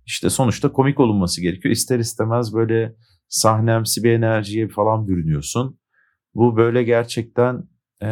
işte 0.07 0.31
sonuçta 0.31 0.73
komik 0.73 1.01
olunması 1.01 1.41
gerekiyor. 1.41 1.73
İster 1.73 1.99
istemez 1.99 2.55
böyle 2.55 2.97
sahnemsi 3.29 4.05
bir 4.05 4.13
enerjiye 4.13 4.69
falan 4.69 5.09
bürünüyorsun. 5.09 5.79
Bu 6.35 6.57
böyle 6.57 6.83
gerçekten 6.83 7.69
e, 8.03 8.09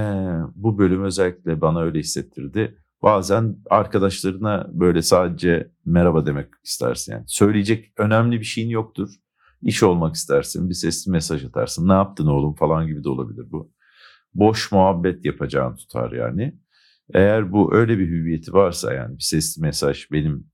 bu 0.54 0.78
bölüm 0.78 1.04
özellikle 1.04 1.60
bana 1.60 1.80
öyle 1.80 1.98
hissettirdi. 1.98 2.78
Bazen 3.02 3.56
arkadaşlarına 3.70 4.66
böyle 4.72 5.02
sadece 5.02 5.70
merhaba 5.84 6.26
demek 6.26 6.48
istersin. 6.64 7.12
Yani 7.12 7.24
söyleyecek 7.26 7.92
önemli 7.98 8.40
bir 8.40 8.44
şeyin 8.44 8.68
yoktur 8.68 9.08
iş 9.64 9.82
olmak 9.82 10.14
istersin, 10.14 10.68
bir 10.68 10.74
sesli 10.74 11.10
mesaj 11.10 11.44
atarsın. 11.44 11.88
Ne 11.88 11.92
yaptın 11.92 12.26
oğlum 12.26 12.54
falan 12.54 12.86
gibi 12.86 13.04
de 13.04 13.08
olabilir 13.08 13.46
bu. 13.50 13.72
Boş 14.34 14.72
muhabbet 14.72 15.24
yapacağın 15.24 15.76
tutar 15.76 16.12
yani. 16.12 16.58
Eğer 17.14 17.52
bu 17.52 17.74
öyle 17.74 17.98
bir 17.98 18.08
hüviyeti 18.08 18.52
varsa 18.52 18.94
yani 18.94 19.18
bir 19.18 19.22
sesli 19.22 19.62
mesaj 19.62 20.10
benim 20.12 20.50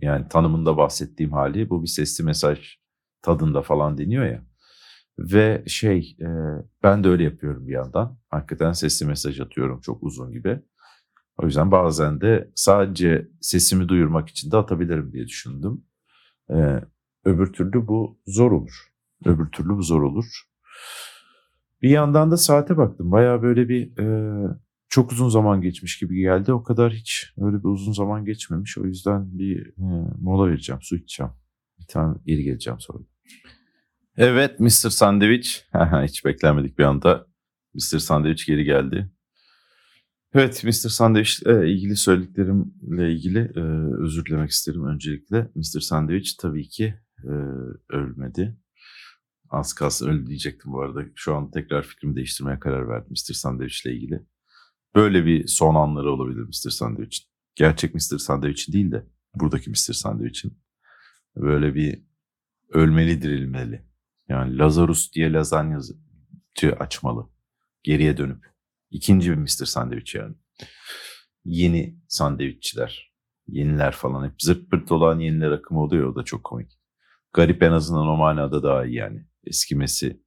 yani 0.00 0.28
tanımında 0.28 0.76
bahsettiğim 0.76 1.32
hali 1.32 1.70
bu 1.70 1.82
bir 1.82 1.88
sesli 1.88 2.24
mesaj 2.24 2.76
tadında 3.22 3.62
falan 3.62 3.98
deniyor 3.98 4.24
ya. 4.26 4.44
Ve 5.18 5.64
şey 5.66 6.16
e, 6.20 6.28
ben 6.82 7.04
de 7.04 7.08
öyle 7.08 7.24
yapıyorum 7.24 7.68
bir 7.68 7.72
yandan. 7.72 8.18
Hakikaten 8.28 8.72
sesli 8.72 9.06
mesaj 9.06 9.40
atıyorum 9.40 9.80
çok 9.80 10.02
uzun 10.02 10.32
gibi. 10.32 10.60
O 11.38 11.46
yüzden 11.46 11.70
bazen 11.70 12.20
de 12.20 12.50
sadece 12.54 13.28
sesimi 13.40 13.88
duyurmak 13.88 14.28
için 14.28 14.50
de 14.50 14.56
atabilirim 14.56 15.12
diye 15.12 15.26
düşündüm. 15.26 15.84
E, 16.50 16.80
öbür 17.24 17.52
türlü 17.52 17.88
bu 17.88 18.18
zor 18.26 18.52
olur. 18.52 18.92
Öbür 19.24 19.46
türlü 19.46 19.68
bu 19.68 19.82
zor 19.82 20.02
olur. 20.02 20.42
Bir 21.82 21.90
yandan 21.90 22.30
da 22.30 22.36
saate 22.36 22.76
baktım. 22.76 23.10
Baya 23.10 23.42
böyle 23.42 23.68
bir 23.68 23.98
e, 23.98 24.06
çok 24.96 25.12
uzun 25.12 25.28
zaman 25.28 25.60
geçmiş 25.60 25.98
gibi 25.98 26.20
geldi. 26.20 26.52
O 26.52 26.62
kadar 26.62 26.92
hiç 26.92 27.32
öyle 27.38 27.58
bir 27.58 27.68
uzun 27.68 27.92
zaman 27.92 28.24
geçmemiş. 28.24 28.78
O 28.78 28.84
yüzden 28.84 29.38
bir 29.38 29.66
e, 29.66 30.12
mola 30.20 30.48
vereceğim, 30.48 30.82
su 30.82 30.96
içeceğim. 30.96 31.32
Bir 31.78 31.86
tane 31.86 32.16
geri 32.26 32.44
geleceğim 32.44 32.80
sonra. 32.80 32.98
Evet 34.16 34.60
Mr. 34.60 34.70
Sandviç. 34.70 35.66
hiç 36.02 36.24
beklenmedik 36.24 36.78
bir 36.78 36.84
anda. 36.84 37.26
Mr. 37.74 37.98
Sandviç 37.98 38.46
geri 38.46 38.64
geldi. 38.64 39.10
Evet 40.34 40.64
Mr. 40.64 40.72
Sandviç 40.72 41.42
ile 41.42 41.72
ilgili 41.72 41.96
söylediklerimle 41.96 43.12
ilgili 43.12 43.38
e, 43.38 43.60
özür 44.02 44.24
dilemek 44.24 44.50
isterim 44.50 44.86
öncelikle. 44.86 45.50
Mr. 45.54 45.80
Sandviç 45.80 46.34
tabii 46.34 46.68
ki 46.68 46.94
e, 47.24 47.32
ölmedi. 47.88 48.56
Az 49.50 49.72
kalsın 49.72 50.08
öldü 50.08 50.26
diyecektim 50.26 50.72
bu 50.72 50.80
arada. 50.80 51.04
Şu 51.14 51.34
an 51.34 51.50
tekrar 51.50 51.82
fikrimi 51.82 52.16
değiştirmeye 52.16 52.58
karar 52.58 52.88
verdim 52.88 53.10
Mr. 53.10 53.34
Sandviç 53.34 53.86
ile 53.86 53.94
ilgili. 53.94 54.22
Böyle 54.96 55.26
bir 55.26 55.46
son 55.46 55.74
anları 55.74 56.12
olabilir 56.12 56.40
Mr. 56.40 56.70
Sandviç'in. 56.70 57.26
Gerçek 57.54 57.94
Mr. 57.94 58.18
Sandviç'in 58.18 58.72
değil 58.72 58.92
de 58.92 59.06
buradaki 59.34 59.70
Mr. 59.70 59.92
Sandviç'in. 59.92 60.58
Böyle 61.36 61.74
bir 61.74 62.02
ölmeli 62.68 63.22
dirilmeli. 63.22 63.86
Yani 64.28 64.58
Lazarus 64.58 65.12
diye 65.12 65.32
lazanyacı 65.32 65.94
açmalı. 66.78 67.30
Geriye 67.82 68.16
dönüp. 68.16 68.46
İkinci 68.90 69.30
bir 69.30 69.36
Mr. 69.36 69.64
Sandviç 69.64 70.14
yani. 70.14 70.34
Yeni 71.44 72.00
sandviççiler. 72.08 73.12
Yeniler 73.46 73.92
falan 73.92 74.28
hep 74.28 74.42
zırt 74.42 74.70
pırt 74.70 74.92
olan 74.92 75.18
yeniler 75.18 75.50
akımı 75.50 75.80
oluyor. 75.80 76.08
O 76.08 76.16
da 76.16 76.22
çok 76.22 76.44
komik. 76.44 76.72
Garip 77.32 77.62
en 77.62 77.72
azından 77.72 78.06
o 78.06 78.16
manada 78.16 78.62
daha 78.62 78.86
iyi 78.86 78.94
yani. 78.94 79.26
Eskimesi. 79.44 80.22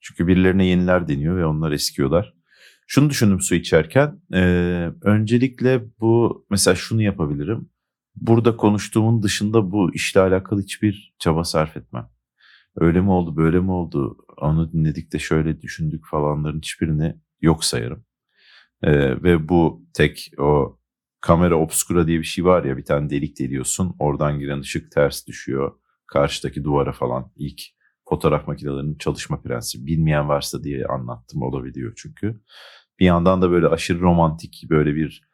Çünkü 0.00 0.26
birilerine 0.26 0.66
yeniler 0.66 1.08
deniyor 1.08 1.36
ve 1.36 1.46
onlar 1.46 1.72
eskiyorlar. 1.72 2.39
Şunu 2.92 3.10
düşündüm 3.10 3.40
su 3.40 3.54
içerken. 3.54 4.20
E, 4.34 4.40
öncelikle 5.02 5.82
bu 6.00 6.46
mesela 6.50 6.74
şunu 6.74 7.02
yapabilirim. 7.02 7.70
Burada 8.16 8.56
konuştuğumun 8.56 9.22
dışında 9.22 9.72
bu 9.72 9.94
işle 9.94 10.20
alakalı 10.20 10.62
hiçbir 10.62 11.14
çaba 11.18 11.44
sarf 11.44 11.76
etmem. 11.76 12.08
Öyle 12.76 13.00
mi 13.00 13.10
oldu 13.10 13.36
böyle 13.36 13.60
mi 13.60 13.70
oldu 13.70 14.16
onu 14.36 14.72
dinledik 14.72 15.12
de 15.12 15.18
şöyle 15.18 15.62
düşündük 15.62 16.06
falanların 16.06 16.58
hiçbirini 16.58 17.16
yok 17.40 17.64
sayarım. 17.64 18.04
E, 18.82 19.22
ve 19.22 19.48
bu 19.48 19.84
tek 19.94 20.30
o 20.38 20.78
kamera 21.20 21.54
obskura 21.54 22.06
diye 22.06 22.18
bir 22.18 22.24
şey 22.24 22.44
var 22.44 22.64
ya 22.64 22.76
bir 22.76 22.84
tane 22.84 23.10
delik 23.10 23.38
deliyorsun 23.38 23.96
oradan 23.98 24.38
giren 24.38 24.60
ışık 24.60 24.92
ters 24.92 25.26
düşüyor 25.26 25.72
karşıdaki 26.06 26.64
duvara 26.64 26.92
falan 26.92 27.32
ilk 27.36 27.60
fotoğraf 28.10 28.48
makinelerinin 28.48 28.98
çalışma 28.98 29.42
prensibi 29.42 29.86
bilmeyen 29.86 30.28
varsa 30.28 30.64
diye 30.64 30.86
anlattım 30.86 31.42
olabiliyor 31.42 31.92
çünkü. 31.96 32.40
Bir 33.00 33.04
yandan 33.04 33.42
da 33.42 33.50
böyle 33.50 33.66
aşırı 33.66 34.00
romantik 34.00 34.66
böyle 34.70 34.94
bir 34.94 35.30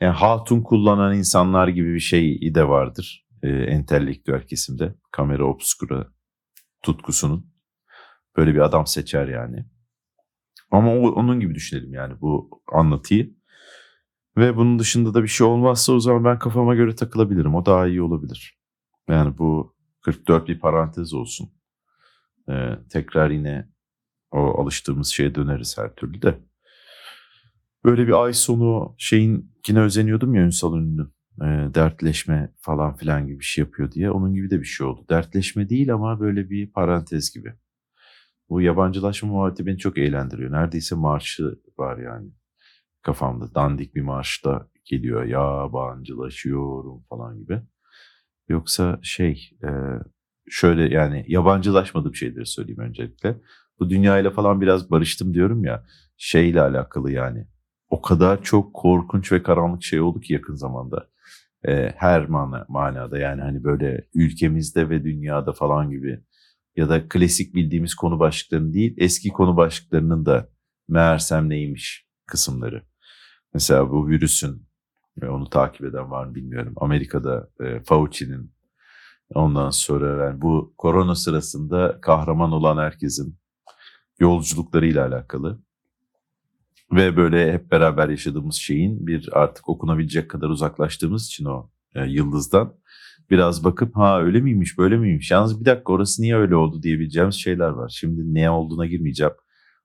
yani 0.00 0.14
hatun 0.14 0.62
kullanan 0.62 1.16
insanlar 1.16 1.68
gibi 1.68 1.94
bir 1.94 2.00
şey 2.00 2.54
de 2.54 2.68
vardır 2.68 3.26
e, 3.42 3.48
entelektüel 3.48 4.46
kesimde. 4.46 4.94
Kamera 5.12 5.44
obskura 5.44 6.08
tutkusunun. 6.82 7.52
Böyle 8.36 8.54
bir 8.54 8.60
adam 8.60 8.86
seçer 8.86 9.28
yani. 9.28 9.66
Ama 10.70 10.92
o, 10.92 11.10
onun 11.10 11.40
gibi 11.40 11.54
düşünelim 11.54 11.94
yani 11.94 12.20
bu 12.20 12.62
anlatıyı. 12.72 13.38
Ve 14.36 14.56
bunun 14.56 14.78
dışında 14.78 15.14
da 15.14 15.22
bir 15.22 15.28
şey 15.28 15.46
olmazsa 15.46 15.92
o 15.92 16.00
zaman 16.00 16.24
ben 16.24 16.38
kafama 16.38 16.74
göre 16.74 16.94
takılabilirim. 16.94 17.54
O 17.54 17.66
daha 17.66 17.86
iyi 17.86 18.02
olabilir. 18.02 18.58
Yani 19.08 19.38
bu 19.38 19.76
44 20.00 20.48
bir 20.48 20.58
parantez 20.58 21.14
olsun. 21.14 21.50
Ee, 22.50 22.78
tekrar 22.90 23.30
yine 23.30 23.68
o 24.30 24.62
alıştığımız 24.62 25.08
şeye 25.08 25.34
döneriz 25.34 25.78
her 25.78 25.94
türlü 25.94 26.22
de. 26.22 26.38
Böyle 27.84 28.06
bir 28.06 28.24
ay 28.24 28.32
sonu 28.32 28.94
şeyin 28.98 29.52
yine 29.68 29.80
özeniyordum 29.80 30.34
ya 30.34 30.42
Ünsal 30.42 30.76
Ünlü'nün 30.76 31.12
e, 31.42 31.74
dertleşme 31.74 32.52
falan 32.60 32.96
filan 32.96 33.26
gibi 33.26 33.38
bir 33.38 33.44
şey 33.44 33.64
yapıyor 33.64 33.92
diye. 33.92 34.10
Onun 34.10 34.34
gibi 34.34 34.50
de 34.50 34.60
bir 34.60 34.64
şey 34.64 34.86
oldu. 34.86 35.04
Dertleşme 35.10 35.68
değil 35.68 35.92
ama 35.94 36.20
böyle 36.20 36.50
bir 36.50 36.72
parantez 36.72 37.34
gibi. 37.34 37.54
Bu 38.48 38.60
yabancılaşma 38.60 39.28
muhabbeti 39.28 39.66
beni 39.66 39.78
çok 39.78 39.98
eğlendiriyor. 39.98 40.52
Neredeyse 40.52 40.94
marşı 40.94 41.58
var 41.78 41.98
yani 41.98 42.30
kafamda. 43.02 43.54
Dandik 43.54 43.94
bir 43.94 44.02
marşta 44.02 44.68
geliyor. 44.84 45.24
Yabancılaşıyorum 45.24 47.04
falan 47.08 47.38
gibi. 47.38 47.60
Yoksa 48.48 48.98
şey 49.02 49.50
e, 49.64 49.68
şöyle 50.50 50.94
yani 50.94 51.24
yabancılaşmadığım 51.28 52.14
şeyleri 52.14 52.46
söyleyeyim 52.46 52.80
öncelikle. 52.80 53.36
Bu 53.78 53.90
dünyayla 53.90 54.30
falan 54.30 54.60
biraz 54.60 54.90
barıştım 54.90 55.34
diyorum 55.34 55.64
ya 55.64 55.84
şeyle 56.16 56.60
alakalı 56.60 57.12
yani. 57.12 57.46
O 57.90 58.02
kadar 58.02 58.42
çok 58.42 58.74
korkunç 58.74 59.32
ve 59.32 59.42
karanlık 59.42 59.82
şey 59.82 60.00
oldu 60.00 60.20
ki 60.20 60.32
yakın 60.32 60.54
zamanda. 60.54 61.08
E, 61.68 61.94
her 61.96 62.28
mana, 62.28 62.66
manada 62.68 63.18
yani 63.18 63.40
hani 63.40 63.64
böyle 63.64 64.08
ülkemizde 64.14 64.90
ve 64.90 65.04
dünyada 65.04 65.52
falan 65.52 65.90
gibi 65.90 66.20
ya 66.76 66.88
da 66.88 67.08
klasik 67.08 67.54
bildiğimiz 67.54 67.94
konu 67.94 68.18
başlıklarının 68.18 68.72
değil 68.72 68.94
eski 68.98 69.28
konu 69.28 69.56
başlıklarının 69.56 70.26
da 70.26 70.48
meğersem 70.88 71.48
neymiş 71.48 72.06
kısımları. 72.26 72.82
Mesela 73.54 73.90
bu 73.90 74.08
virüsün 74.08 74.68
ve 75.22 75.30
onu 75.30 75.50
takip 75.50 75.84
eden 75.86 76.10
var 76.10 76.26
mı 76.26 76.34
bilmiyorum. 76.34 76.72
Amerika'da 76.76 77.50
e, 77.60 77.82
Fauci'nin 77.84 78.54
ondan 79.34 79.70
sonra 79.70 80.24
yani 80.24 80.40
bu 80.40 80.74
korona 80.78 81.14
sırasında 81.14 81.98
kahraman 82.00 82.52
olan 82.52 82.78
herkesin 82.78 83.38
yolculuklarıyla 84.18 85.06
alakalı 85.06 85.62
ve 86.92 87.16
böyle 87.16 87.52
hep 87.52 87.70
beraber 87.70 88.08
yaşadığımız 88.08 88.54
şeyin 88.54 89.06
bir 89.06 89.28
artık 89.32 89.68
okunabilecek 89.68 90.30
kadar 90.30 90.48
uzaklaştığımız 90.48 91.26
için 91.26 91.44
o 91.44 91.70
e, 91.94 92.04
yıldızdan 92.04 92.74
biraz 93.30 93.64
bakıp 93.64 93.96
ha 93.96 94.20
öyle 94.20 94.40
miymiş 94.40 94.78
böyle 94.78 94.96
miymiş 94.96 95.30
yalnız 95.30 95.60
bir 95.60 95.64
dakika 95.64 95.92
orası 95.92 96.22
niye 96.22 96.36
öyle 96.36 96.56
oldu 96.56 96.82
diyebileceğimiz 96.82 97.34
şeyler 97.34 97.68
var. 97.68 97.88
Şimdi 97.88 98.34
ne 98.34 98.50
olduğuna 98.50 98.86
girmeyeceğim. 98.86 99.32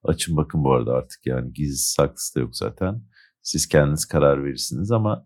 Açın 0.03 0.37
bakın 0.37 0.63
bu 0.63 0.73
arada 0.73 0.93
artık 0.93 1.25
yani 1.25 1.53
gizli 1.53 1.77
saklısı 1.77 2.35
da 2.35 2.39
yok 2.39 2.55
zaten. 2.55 3.01
Siz 3.41 3.67
kendiniz 3.67 4.05
karar 4.05 4.43
verirsiniz 4.43 4.91
ama 4.91 5.25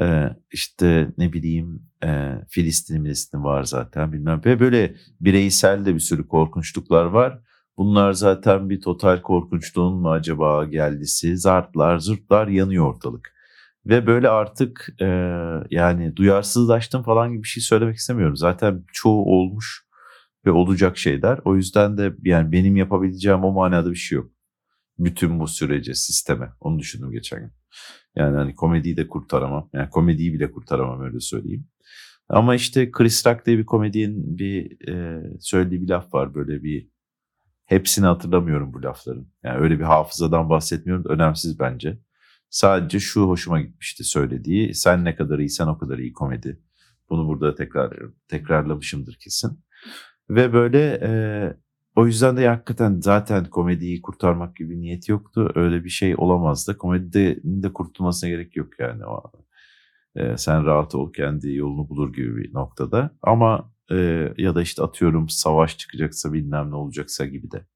e, 0.00 0.28
işte 0.52 1.12
ne 1.18 1.32
bileyim 1.32 1.82
e, 2.04 2.32
Filistin 2.48 3.04
Filistin 3.04 3.44
var 3.44 3.64
zaten 3.64 4.12
bilmem. 4.12 4.40
Ve 4.44 4.60
böyle 4.60 4.94
bireysel 5.20 5.86
de 5.86 5.94
bir 5.94 6.00
sürü 6.00 6.28
korkunçluklar 6.28 7.04
var. 7.04 7.43
Bunlar 7.76 8.12
zaten 8.12 8.70
bir 8.70 8.80
total 8.80 9.22
korkunçluğun 9.22 9.94
mu 9.94 10.10
acaba 10.10 10.64
geldisi? 10.64 11.36
Zartlar, 11.36 11.98
zırtlar 11.98 12.48
yanıyor 12.48 12.94
ortalık. 12.94 13.34
Ve 13.86 14.06
böyle 14.06 14.28
artık 14.28 14.88
e, 15.00 15.06
yani 15.70 16.16
duyarsızlaştım 16.16 17.02
falan 17.02 17.32
gibi 17.32 17.42
bir 17.42 17.48
şey 17.48 17.62
söylemek 17.62 17.96
istemiyorum. 17.96 18.36
Zaten 18.36 18.84
çoğu 18.92 19.24
olmuş 19.24 19.86
ve 20.46 20.50
olacak 20.50 20.98
şeyler. 20.98 21.40
O 21.44 21.56
yüzden 21.56 21.98
de 21.98 22.14
yani 22.22 22.52
benim 22.52 22.76
yapabileceğim 22.76 23.44
o 23.44 23.52
manada 23.52 23.90
bir 23.90 23.96
şey 23.96 24.16
yok. 24.16 24.30
Bütün 24.98 25.40
bu 25.40 25.48
sürece, 25.48 25.94
sisteme. 25.94 26.52
Onu 26.60 26.78
düşündüm 26.78 27.10
geçen 27.10 27.40
gün. 27.40 27.52
Yani 28.16 28.36
hani 28.36 28.54
komediyi 28.54 28.96
de 28.96 29.08
kurtaramam. 29.08 29.70
Yani 29.72 29.90
komediyi 29.90 30.34
bile 30.34 30.52
kurtaramam 30.52 31.00
öyle 31.00 31.20
söyleyeyim. 31.20 31.66
Ama 32.28 32.54
işte 32.54 32.90
Chris 32.90 33.26
Rock 33.26 33.46
diye 33.46 33.58
bir 33.58 33.66
komedinin 33.66 34.38
bir 34.38 34.88
e, 34.88 35.22
söylediği 35.40 35.82
bir 35.82 35.88
laf 35.88 36.14
var. 36.14 36.34
Böyle 36.34 36.62
bir 36.62 36.93
hepsini 37.66 38.06
hatırlamıyorum 38.06 38.72
bu 38.72 38.82
lafların. 38.82 39.26
Yani 39.42 39.58
öyle 39.58 39.78
bir 39.78 39.84
hafızadan 39.84 40.50
bahsetmiyorum. 40.50 41.04
Önemsiz 41.08 41.58
bence. 41.58 41.98
Sadece 42.50 43.00
şu 43.00 43.22
hoşuma 43.22 43.60
gitmişti 43.60 44.04
söylediği. 44.04 44.74
Sen 44.74 45.04
ne 45.04 45.16
kadar 45.16 45.38
iyisen 45.38 45.66
o 45.66 45.78
kadar 45.78 45.98
iyi 45.98 46.12
komedi. 46.12 46.60
Bunu 47.10 47.28
burada 47.28 47.54
tekrar 47.54 47.96
tekrarlamışımdır 48.28 49.14
kesin. 49.14 49.64
Ve 50.30 50.52
böyle 50.52 51.00
e, 51.02 51.10
o 51.96 52.06
yüzden 52.06 52.36
de 52.36 52.48
hakikaten 52.48 53.00
zaten 53.00 53.44
komediyi 53.44 54.02
kurtarmak 54.02 54.56
gibi 54.56 54.80
niyet 54.80 55.08
yoktu. 55.08 55.52
Öyle 55.54 55.84
bir 55.84 55.90
şey 55.90 56.14
olamazdı. 56.18 56.78
Komedinin 56.78 57.62
de 57.62 57.72
kurtulmasına 57.72 58.30
gerek 58.30 58.56
yok 58.56 58.80
yani. 58.80 59.06
O, 59.06 59.22
e, 60.16 60.36
sen 60.36 60.64
rahat 60.66 60.94
ol 60.94 61.12
kendi 61.12 61.54
yolunu 61.54 61.88
bulur 61.88 62.12
gibi 62.12 62.36
bir 62.36 62.54
noktada. 62.54 63.10
Ama 63.22 63.73
e, 63.90 63.96
ya 64.38 64.54
da 64.54 64.62
işte 64.62 64.82
atıyorum 64.82 65.28
savaş 65.28 65.78
çıkacaksa 65.78 66.32
bilmem 66.32 66.70
ne 66.70 66.74
olacaksa 66.74 67.26
gibi 67.26 67.50
de. 67.50 67.66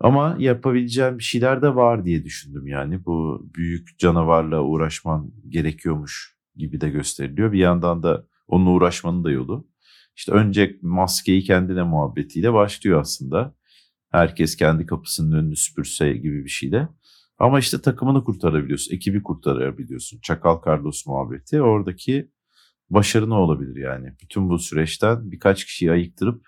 Ama 0.00 0.36
yapabileceğim 0.38 1.18
bir 1.18 1.24
şeyler 1.24 1.62
de 1.62 1.74
var 1.74 2.04
diye 2.04 2.24
düşündüm 2.24 2.66
yani. 2.66 3.04
Bu 3.04 3.46
büyük 3.54 3.98
canavarla 3.98 4.62
uğraşman 4.62 5.32
gerekiyormuş 5.48 6.36
gibi 6.56 6.80
de 6.80 6.88
gösteriliyor. 6.90 7.52
Bir 7.52 7.58
yandan 7.58 8.02
da 8.02 8.26
onunla 8.48 8.70
uğraşmanın 8.70 9.24
da 9.24 9.30
yolu. 9.30 9.68
İşte 10.16 10.32
önce 10.32 10.78
maskeyi 10.82 11.42
kendine 11.42 11.82
muhabbetiyle 11.82 12.52
başlıyor 12.52 13.00
aslında. 13.00 13.54
Herkes 14.10 14.56
kendi 14.56 14.86
kapısının 14.86 15.36
önünü 15.36 15.56
süpürse 15.56 16.12
gibi 16.12 16.44
bir 16.44 16.50
şeyle. 16.50 16.88
Ama 17.38 17.58
işte 17.58 17.80
takımını 17.80 18.24
kurtarabiliyorsun, 18.24 18.94
ekibi 18.94 19.22
kurtarabiliyorsun. 19.22 20.20
Çakal 20.22 20.60
Carlos 20.66 21.06
muhabbeti 21.06 21.62
oradaki 21.62 22.30
başarı 22.90 23.30
ne 23.30 23.34
olabilir 23.34 23.76
yani? 23.76 24.12
Bütün 24.22 24.48
bu 24.48 24.58
süreçten 24.58 25.30
birkaç 25.30 25.64
kişiyi 25.64 25.92
ayıktırıp 25.92 26.46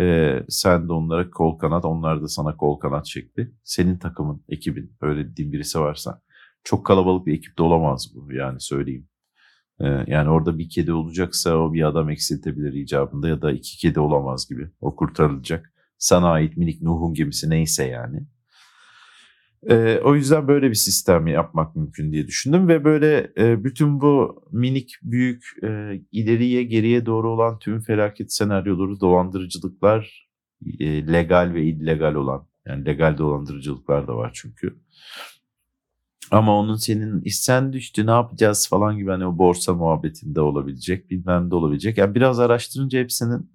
e, 0.00 0.36
sen 0.48 0.88
de 0.88 0.92
onlara 0.92 1.30
kol 1.30 1.58
kanat, 1.58 1.84
onlar 1.84 2.22
da 2.22 2.28
sana 2.28 2.56
kol 2.56 2.78
kanat 2.78 3.06
şekli. 3.06 3.52
Senin 3.64 3.98
takımın, 3.98 4.44
ekibin 4.48 4.96
öyle 5.00 5.30
dediğin 5.30 5.52
birisi 5.52 5.80
varsa. 5.80 6.22
Çok 6.64 6.86
kalabalık 6.86 7.26
bir 7.26 7.34
ekipte 7.34 7.62
olamaz 7.62 8.08
bu 8.14 8.32
yani 8.32 8.60
söyleyeyim. 8.60 9.08
E, 9.80 9.86
yani 10.06 10.30
orada 10.30 10.58
bir 10.58 10.68
kedi 10.68 10.92
olacaksa 10.92 11.56
o 11.56 11.72
bir 11.72 11.82
adam 11.82 12.10
eksiltebilir 12.10 12.72
icabında 12.72 13.28
ya 13.28 13.42
da 13.42 13.52
iki 13.52 13.78
kedi 13.78 14.00
olamaz 14.00 14.48
gibi. 14.48 14.70
O 14.80 14.96
kurtarılacak. 14.96 15.72
Sana 15.98 16.30
ait 16.30 16.56
minik 16.56 16.82
Nuh'un 16.82 17.14
gemisi 17.14 17.50
neyse 17.50 17.84
yani. 17.84 18.26
E, 19.66 20.00
o 20.04 20.14
yüzden 20.14 20.48
böyle 20.48 20.70
bir 20.70 20.74
sistem 20.74 21.26
yapmak 21.26 21.76
mümkün 21.76 22.12
diye 22.12 22.26
düşündüm 22.26 22.68
ve 22.68 22.84
böyle 22.84 23.32
e, 23.38 23.64
bütün 23.64 24.00
bu 24.00 24.42
minik 24.52 24.94
büyük 25.02 25.44
e, 25.62 26.00
ileriye 26.12 26.62
geriye 26.62 27.06
doğru 27.06 27.30
olan 27.30 27.58
tüm 27.58 27.80
felaket 27.80 28.32
senaryoları 28.32 29.00
dolandırıcılıklar 29.00 30.28
e, 30.80 31.12
legal 31.12 31.54
ve 31.54 31.64
illegal 31.64 32.14
olan 32.14 32.46
yani 32.66 32.86
legal 32.86 33.18
dolandırıcılıklar 33.18 34.08
da 34.08 34.16
var 34.16 34.30
çünkü. 34.34 34.78
Ama 36.30 36.58
onun 36.58 36.76
senin 36.76 37.22
isten 37.24 37.72
düştü 37.72 38.06
ne 38.06 38.10
yapacağız 38.10 38.68
falan 38.68 38.96
gibi 38.96 39.10
hani 39.10 39.26
o 39.26 39.38
borsa 39.38 39.74
muhabbetinde 39.74 40.40
olabilecek 40.40 41.10
bilmem 41.10 41.50
de 41.50 41.54
olabilecek. 41.54 41.98
Yani 41.98 42.14
biraz 42.14 42.40
araştırınca 42.40 42.98
hepsinin 42.98 43.50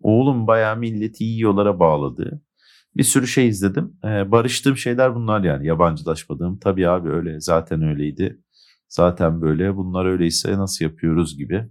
oğlum 0.00 0.46
bayağı 0.46 0.76
milleti 0.76 1.24
iyi 1.24 1.40
yollara 1.40 1.80
bağladığı 1.80 2.42
bir 2.98 3.02
sürü 3.02 3.26
şey 3.26 3.48
izledim. 3.48 3.96
Ee, 4.04 4.30
barıştığım 4.30 4.76
şeyler 4.76 5.14
bunlar 5.14 5.44
yani 5.44 5.66
yabancılaşmadığım. 5.66 6.58
Tabii 6.58 6.88
abi 6.88 7.08
öyle 7.08 7.40
zaten 7.40 7.82
öyleydi. 7.82 8.40
Zaten 8.88 9.42
böyle 9.42 9.76
bunlar 9.76 10.06
öyleyse 10.06 10.58
nasıl 10.58 10.84
yapıyoruz 10.84 11.38
gibi. 11.38 11.68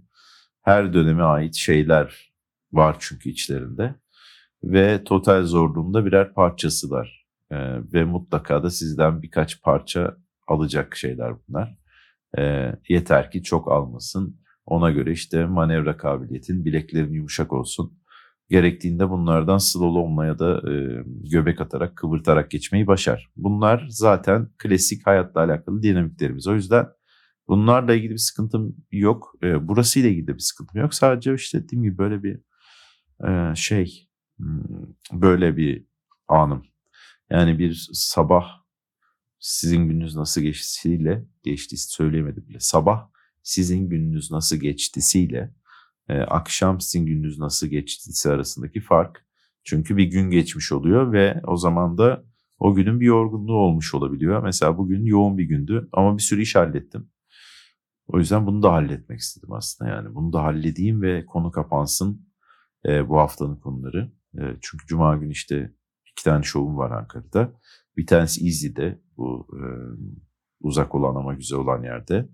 Her 0.62 0.94
döneme 0.94 1.22
ait 1.22 1.54
şeyler 1.54 2.32
var 2.72 2.96
çünkü 2.98 3.30
içlerinde. 3.30 3.94
Ve 4.64 5.04
total 5.04 5.44
zorluğunda 5.44 6.04
birer 6.04 6.34
parçasılar. 6.34 7.26
Ee, 7.50 7.56
ve 7.92 8.04
mutlaka 8.04 8.62
da 8.62 8.70
sizden 8.70 9.22
birkaç 9.22 9.62
parça 9.62 10.16
alacak 10.48 10.96
şeyler 10.96 11.32
bunlar. 11.48 11.78
Ee, 12.38 12.72
yeter 12.88 13.30
ki 13.30 13.42
çok 13.42 13.72
almasın. 13.72 14.40
Ona 14.66 14.90
göre 14.90 15.12
işte 15.12 15.46
manevra 15.46 15.96
kabiliyetin, 15.96 16.64
bileklerin 16.64 17.12
yumuşak 17.12 17.52
olsun 17.52 17.98
gerektiğinde 18.50 19.10
bunlardan 19.10 19.58
slalomla 19.58 20.26
ya 20.26 20.38
da 20.38 20.72
e, 20.72 21.04
göbek 21.30 21.60
atarak 21.60 21.96
kıvırtarak 21.96 22.50
geçmeyi 22.50 22.86
başar. 22.86 23.30
Bunlar 23.36 23.86
zaten 23.88 24.48
klasik 24.58 25.06
hayatla 25.06 25.40
alakalı 25.40 25.82
dinamiklerimiz. 25.82 26.46
O 26.46 26.54
yüzden 26.54 26.86
bunlarla 27.48 27.94
ilgili 27.94 28.12
bir 28.12 28.18
sıkıntım 28.18 28.76
yok. 28.92 29.34
E, 29.42 29.68
burasıyla 29.68 30.08
ilgili 30.08 30.26
de 30.26 30.34
bir 30.34 30.38
sıkıntım 30.38 30.80
yok. 30.80 30.94
Sadece 30.94 31.34
işte 31.34 31.64
dediğim 31.64 31.82
gibi 31.82 31.98
böyle 31.98 32.22
bir 32.22 32.40
e, 33.28 33.54
şey 33.54 34.08
hmm, 34.36 34.62
böyle 35.12 35.56
bir 35.56 35.86
anım. 36.28 36.62
Yani 37.30 37.58
bir 37.58 37.88
sabah 37.92 38.44
sizin 39.38 39.88
gününüz 39.88 40.16
nasıl 40.16 40.40
geçtisiyle 40.40 41.24
geçti 41.42 41.76
söyleyemedim 41.76 42.48
bile. 42.48 42.60
Sabah 42.60 43.08
sizin 43.42 43.88
gününüz 43.88 44.30
nasıl 44.30 44.56
geçtisiyle 44.56 45.54
e, 46.08 46.18
akşam 46.18 46.80
sizin 46.80 47.06
gününüz 47.06 47.38
nasıl 47.38 47.66
geçtiyse 47.66 48.30
arasındaki 48.30 48.80
fark. 48.80 49.24
Çünkü 49.64 49.96
bir 49.96 50.04
gün 50.04 50.30
geçmiş 50.30 50.72
oluyor 50.72 51.12
ve 51.12 51.40
o 51.46 51.56
zaman 51.56 51.98
da 51.98 52.24
o 52.58 52.74
günün 52.74 53.00
bir 53.00 53.06
yorgunluğu 53.06 53.56
olmuş 53.56 53.94
olabiliyor. 53.94 54.42
Mesela 54.42 54.78
bugün 54.78 55.04
yoğun 55.04 55.38
bir 55.38 55.44
gündü 55.44 55.88
ama 55.92 56.16
bir 56.16 56.22
sürü 56.22 56.42
iş 56.42 56.56
hallettim. 56.56 57.10
O 58.06 58.18
yüzden 58.18 58.46
bunu 58.46 58.62
da 58.62 58.72
halletmek 58.72 59.20
istedim 59.20 59.52
aslında 59.52 59.90
yani. 59.90 60.14
Bunu 60.14 60.32
da 60.32 60.42
halledeyim 60.42 61.02
ve 61.02 61.26
konu 61.26 61.50
kapansın 61.50 62.28
e, 62.86 63.08
bu 63.08 63.18
haftanın 63.18 63.56
konuları. 63.56 64.12
E, 64.38 64.42
çünkü 64.60 64.86
cuma 64.86 65.16
günü 65.16 65.32
işte 65.32 65.72
iki 66.12 66.24
tane 66.24 66.42
şovum 66.42 66.76
var 66.76 66.90
Ankara'da. 66.90 67.52
Bir 67.96 68.06
tanesi 68.06 68.46
Easy'de 68.46 69.00
bu 69.16 69.48
e, 69.52 69.62
uzak 70.60 70.94
olan 70.94 71.14
ama 71.14 71.34
güzel 71.34 71.58
olan 71.58 71.82
yerde. 71.82 72.28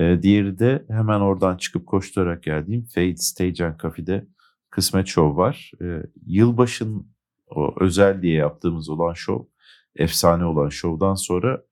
E, 0.00 0.22
diğeri 0.22 0.58
de 0.58 0.84
hemen 0.88 1.20
oradan 1.20 1.56
çıkıp 1.56 1.86
koşturarak 1.86 2.42
geldiğim 2.42 2.84
Fade 2.84 3.16
Stage 3.16 3.64
and 3.64 3.80
Cafe'de 3.82 4.26
Kısmet 4.70 5.06
Show 5.06 5.36
var. 5.36 5.70
E, 5.82 6.02
yılbaşın 6.26 7.12
o 7.46 7.74
özel 7.80 8.22
diye 8.22 8.34
yaptığımız 8.34 8.88
olan 8.88 9.14
show, 9.14 9.48
efsane 9.96 10.44
olan 10.44 10.68
şovdan 10.68 11.14
sonra 11.14 11.64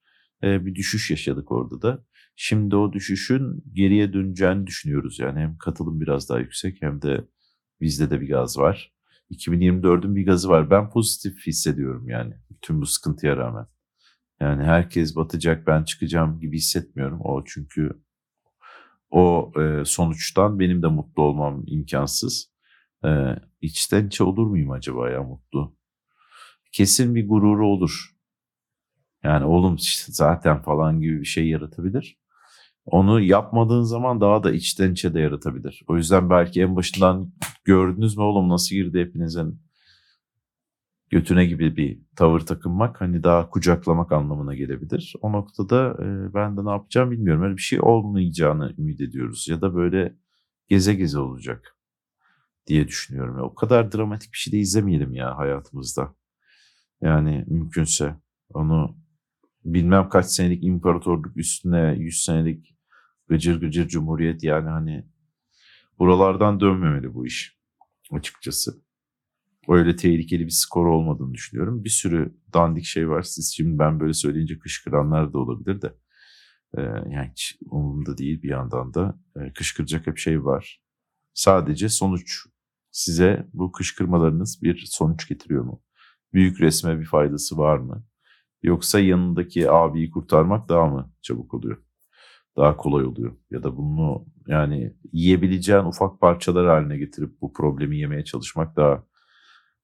e, 0.42 0.66
bir 0.66 0.74
düşüş 0.74 1.10
yaşadık 1.10 1.52
orada 1.52 1.82
da. 1.82 2.04
Şimdi 2.36 2.76
o 2.76 2.92
düşüşün 2.92 3.64
geriye 3.72 4.12
döneceğini 4.12 4.66
düşünüyoruz. 4.66 5.18
Yani 5.18 5.40
hem 5.40 5.58
katılım 5.58 6.00
biraz 6.00 6.28
daha 6.28 6.38
yüksek 6.38 6.82
hem 6.82 7.02
de 7.02 7.24
bizde 7.80 8.10
de 8.10 8.20
bir 8.20 8.28
gaz 8.28 8.58
var. 8.58 8.92
2024'ün 9.30 10.16
bir 10.16 10.26
gazı 10.26 10.48
var. 10.48 10.70
Ben 10.70 10.90
pozitif 10.90 11.46
hissediyorum 11.46 12.08
yani 12.08 12.34
bütün 12.50 12.80
bu 12.80 12.86
sıkıntıya 12.86 13.36
rağmen. 13.36 13.66
Yani 14.40 14.64
herkes 14.64 15.16
batacak 15.16 15.66
ben 15.66 15.84
çıkacağım 15.84 16.40
gibi 16.40 16.56
hissetmiyorum. 16.56 17.20
O 17.20 17.44
çünkü 17.44 17.90
o 19.10 19.52
e, 19.60 19.84
sonuçtan 19.84 20.58
benim 20.58 20.82
de 20.82 20.86
mutlu 20.86 21.22
olmam 21.22 21.62
imkansız. 21.66 22.52
E, 23.04 23.08
içten 23.60 24.06
içe 24.06 24.24
olur 24.24 24.46
muyum 24.46 24.70
acaba 24.70 25.10
ya 25.10 25.22
mutlu? 25.22 25.76
Kesin 26.72 27.14
bir 27.14 27.28
gururu 27.28 27.66
olur. 27.66 28.14
Yani 29.22 29.44
oğlum 29.44 29.76
işte 29.76 30.12
zaten 30.12 30.62
falan 30.62 31.00
gibi 31.00 31.20
bir 31.20 31.26
şey 31.26 31.48
yaratabilir. 31.48 32.18
Onu 32.84 33.20
yapmadığın 33.20 33.82
zaman 33.82 34.20
daha 34.20 34.42
da 34.44 34.52
içten 34.52 34.92
içe 34.92 35.14
de 35.14 35.20
yaratabilir. 35.20 35.82
O 35.88 35.96
yüzden 35.96 36.30
belki 36.30 36.62
en 36.62 36.76
başından 36.76 37.32
gördünüz 37.64 38.16
mü 38.16 38.22
oğlum 38.22 38.48
nasıl 38.48 38.74
girdi 38.74 39.00
hepinizin 39.00 39.60
götüne 41.10 41.46
gibi 41.46 41.76
bir 41.76 42.00
tavır 42.16 42.40
takınmak 42.40 43.00
hani 43.00 43.22
daha 43.22 43.50
kucaklamak 43.50 44.12
anlamına 44.12 44.54
gelebilir. 44.54 45.14
O 45.20 45.32
noktada 45.32 45.96
e, 46.02 46.34
ben 46.34 46.56
de 46.56 46.64
ne 46.64 46.70
yapacağım 46.70 47.10
bilmiyorum. 47.10 47.42
Öyle 47.42 47.56
bir 47.56 47.62
şey 47.62 47.80
olmayacağını 47.82 48.74
ümit 48.78 49.00
ediyoruz 49.00 49.48
ya 49.48 49.60
da 49.60 49.74
böyle 49.74 50.16
geze 50.68 50.94
geze 50.94 51.18
olacak 51.18 51.76
diye 52.66 52.88
düşünüyorum. 52.88 53.36
Ya, 53.36 53.42
o 53.42 53.54
kadar 53.54 53.92
dramatik 53.92 54.32
bir 54.32 54.38
şey 54.38 54.52
de 54.52 54.58
izlemeyelim 54.58 55.14
ya 55.14 55.38
hayatımızda. 55.38 56.14
Yani 57.00 57.44
mümkünse 57.48 58.16
onu 58.54 58.96
bilmem 59.64 60.08
kaç 60.08 60.26
senelik 60.26 60.64
imparatorluk 60.64 61.36
üstüne 61.36 61.94
100 61.98 62.24
senelik 62.24 62.76
gıcır 63.28 63.60
gıcır 63.60 63.88
cumhuriyet 63.88 64.44
yani 64.44 64.68
hani 64.68 65.06
buralardan 65.98 66.60
dönmemeli 66.60 67.14
bu 67.14 67.26
iş 67.26 67.58
açıkçası 68.12 68.87
öyle 69.68 69.96
tehlikeli 69.96 70.46
bir 70.46 70.50
skor 70.50 70.86
olmadığını 70.86 71.34
düşünüyorum. 71.34 71.84
Bir 71.84 71.90
sürü 71.90 72.34
dandik 72.54 72.84
şey 72.84 73.08
var. 73.08 73.22
Siz 73.22 73.54
şimdi 73.56 73.78
ben 73.78 74.00
böyle 74.00 74.12
söyleyince 74.12 74.58
kışkıranlar 74.58 75.32
da 75.32 75.38
olabilir 75.38 75.82
de. 75.82 75.94
Ee, 76.76 76.82
yani 76.82 77.30
hiç 77.30 77.58
umurumda 77.70 78.18
değil 78.18 78.42
bir 78.42 78.50
yandan 78.50 78.94
da. 78.94 79.18
Ee, 79.36 79.52
kışkıracak 79.52 80.06
hep 80.06 80.18
şey 80.18 80.44
var. 80.44 80.82
Sadece 81.34 81.88
sonuç. 81.88 82.46
Size 82.90 83.48
bu 83.52 83.72
kışkırmalarınız 83.72 84.62
bir 84.62 84.84
sonuç 84.86 85.28
getiriyor 85.28 85.64
mu? 85.64 85.82
Büyük 86.32 86.60
resme 86.60 87.00
bir 87.00 87.04
faydası 87.04 87.58
var 87.58 87.78
mı? 87.78 88.04
Yoksa 88.62 89.00
yanındaki 89.00 89.70
abiyi 89.70 90.10
kurtarmak 90.10 90.68
daha 90.68 90.86
mı 90.86 91.12
çabuk 91.22 91.54
oluyor? 91.54 91.82
Daha 92.56 92.76
kolay 92.76 93.04
oluyor. 93.04 93.36
Ya 93.50 93.62
da 93.62 93.76
bunu 93.76 94.26
yani 94.46 94.96
yiyebileceğin 95.12 95.84
ufak 95.84 96.20
parçalar 96.20 96.66
haline 96.66 96.98
getirip 96.98 97.40
bu 97.40 97.52
problemi 97.52 97.98
yemeye 97.98 98.24
çalışmak 98.24 98.76
daha 98.76 99.04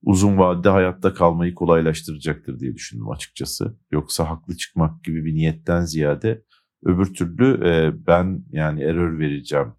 uzun 0.04 0.38
vadede 0.38 0.68
hayatta 0.68 1.14
kalmayı 1.14 1.54
kolaylaştıracaktır 1.54 2.60
diye 2.60 2.74
düşündüm 2.74 3.10
açıkçası. 3.10 3.78
Yoksa 3.90 4.30
haklı 4.30 4.56
çıkmak 4.56 5.04
gibi 5.04 5.24
bir 5.24 5.34
niyetten 5.34 5.80
ziyade 5.80 6.44
öbür 6.84 7.14
türlü 7.14 7.68
e, 7.68 8.06
ben 8.06 8.44
yani 8.50 8.82
error 8.82 9.18
vereceğim. 9.18 9.74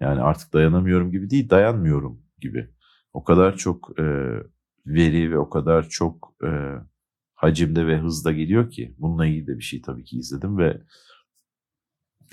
Yani 0.00 0.20
artık 0.20 0.52
dayanamıyorum 0.52 1.10
gibi 1.10 1.30
değil, 1.30 1.50
dayanmıyorum 1.50 2.22
gibi. 2.40 2.70
O 3.12 3.24
kadar 3.24 3.56
çok 3.56 4.00
e, 4.00 4.04
veri 4.86 5.30
ve 5.30 5.38
o 5.38 5.50
kadar 5.50 5.88
çok 5.88 6.34
e, 6.44 6.50
hacimde 7.34 7.86
ve 7.86 7.98
hızda 7.98 8.32
geliyor 8.32 8.70
ki 8.70 8.94
bununla 8.98 9.26
ilgili 9.26 9.46
de 9.46 9.56
bir 9.58 9.62
şey 9.62 9.82
tabii 9.82 10.04
ki 10.04 10.18
izledim 10.18 10.58
ve 10.58 10.82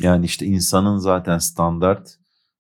yani 0.02 0.26
işte 0.26 0.46
insanın 0.46 0.98
zaten 0.98 1.38
standart 1.38 2.18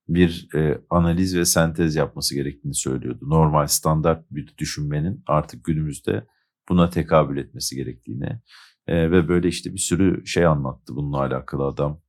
bir 0.08 0.48
e, 0.56 0.82
analiz 0.90 1.38
ve 1.38 1.46
sentez 1.46 1.96
yapması 1.96 2.36
gerektiğini 2.36 2.76
söylüyordu. 2.76 3.30
Normal 3.30 3.68
standart 3.68 4.32
bir 4.32 4.58
düşünmenin 4.58 5.24
artık 5.28 5.66
günümüzde 5.66 6.28
buna 6.70 6.90
tekabül 6.90 7.38
etmesi 7.38 7.76
gerektiğini 7.76 8.42
e, 8.88 9.12
ve 9.12 9.28
böyle 9.28 9.48
işte 9.48 9.74
bir 9.74 9.78
sürü 9.78 10.26
şey 10.28 10.46
anlattı 10.46 10.96
bununla 10.96 11.18
alakalı 11.18 11.66
adam. 11.66 12.02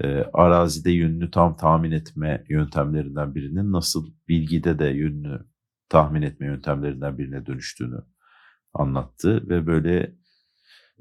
e, 0.00 0.24
arazide 0.32 0.90
yönünü 0.90 1.30
tam 1.30 1.56
tahmin 1.56 1.90
etme 1.90 2.44
yöntemlerinden 2.48 3.34
birinin 3.34 3.72
nasıl 3.72 4.12
bilgide 4.28 4.78
de 4.78 4.86
yönünü 4.86 5.40
tahmin 5.88 6.22
etme 6.22 6.46
yöntemlerinden 6.46 7.18
birine 7.18 7.46
dönüştüğünü 7.46 8.00
anlattı 8.74 9.48
ve 9.48 9.66
böyle 9.66 10.14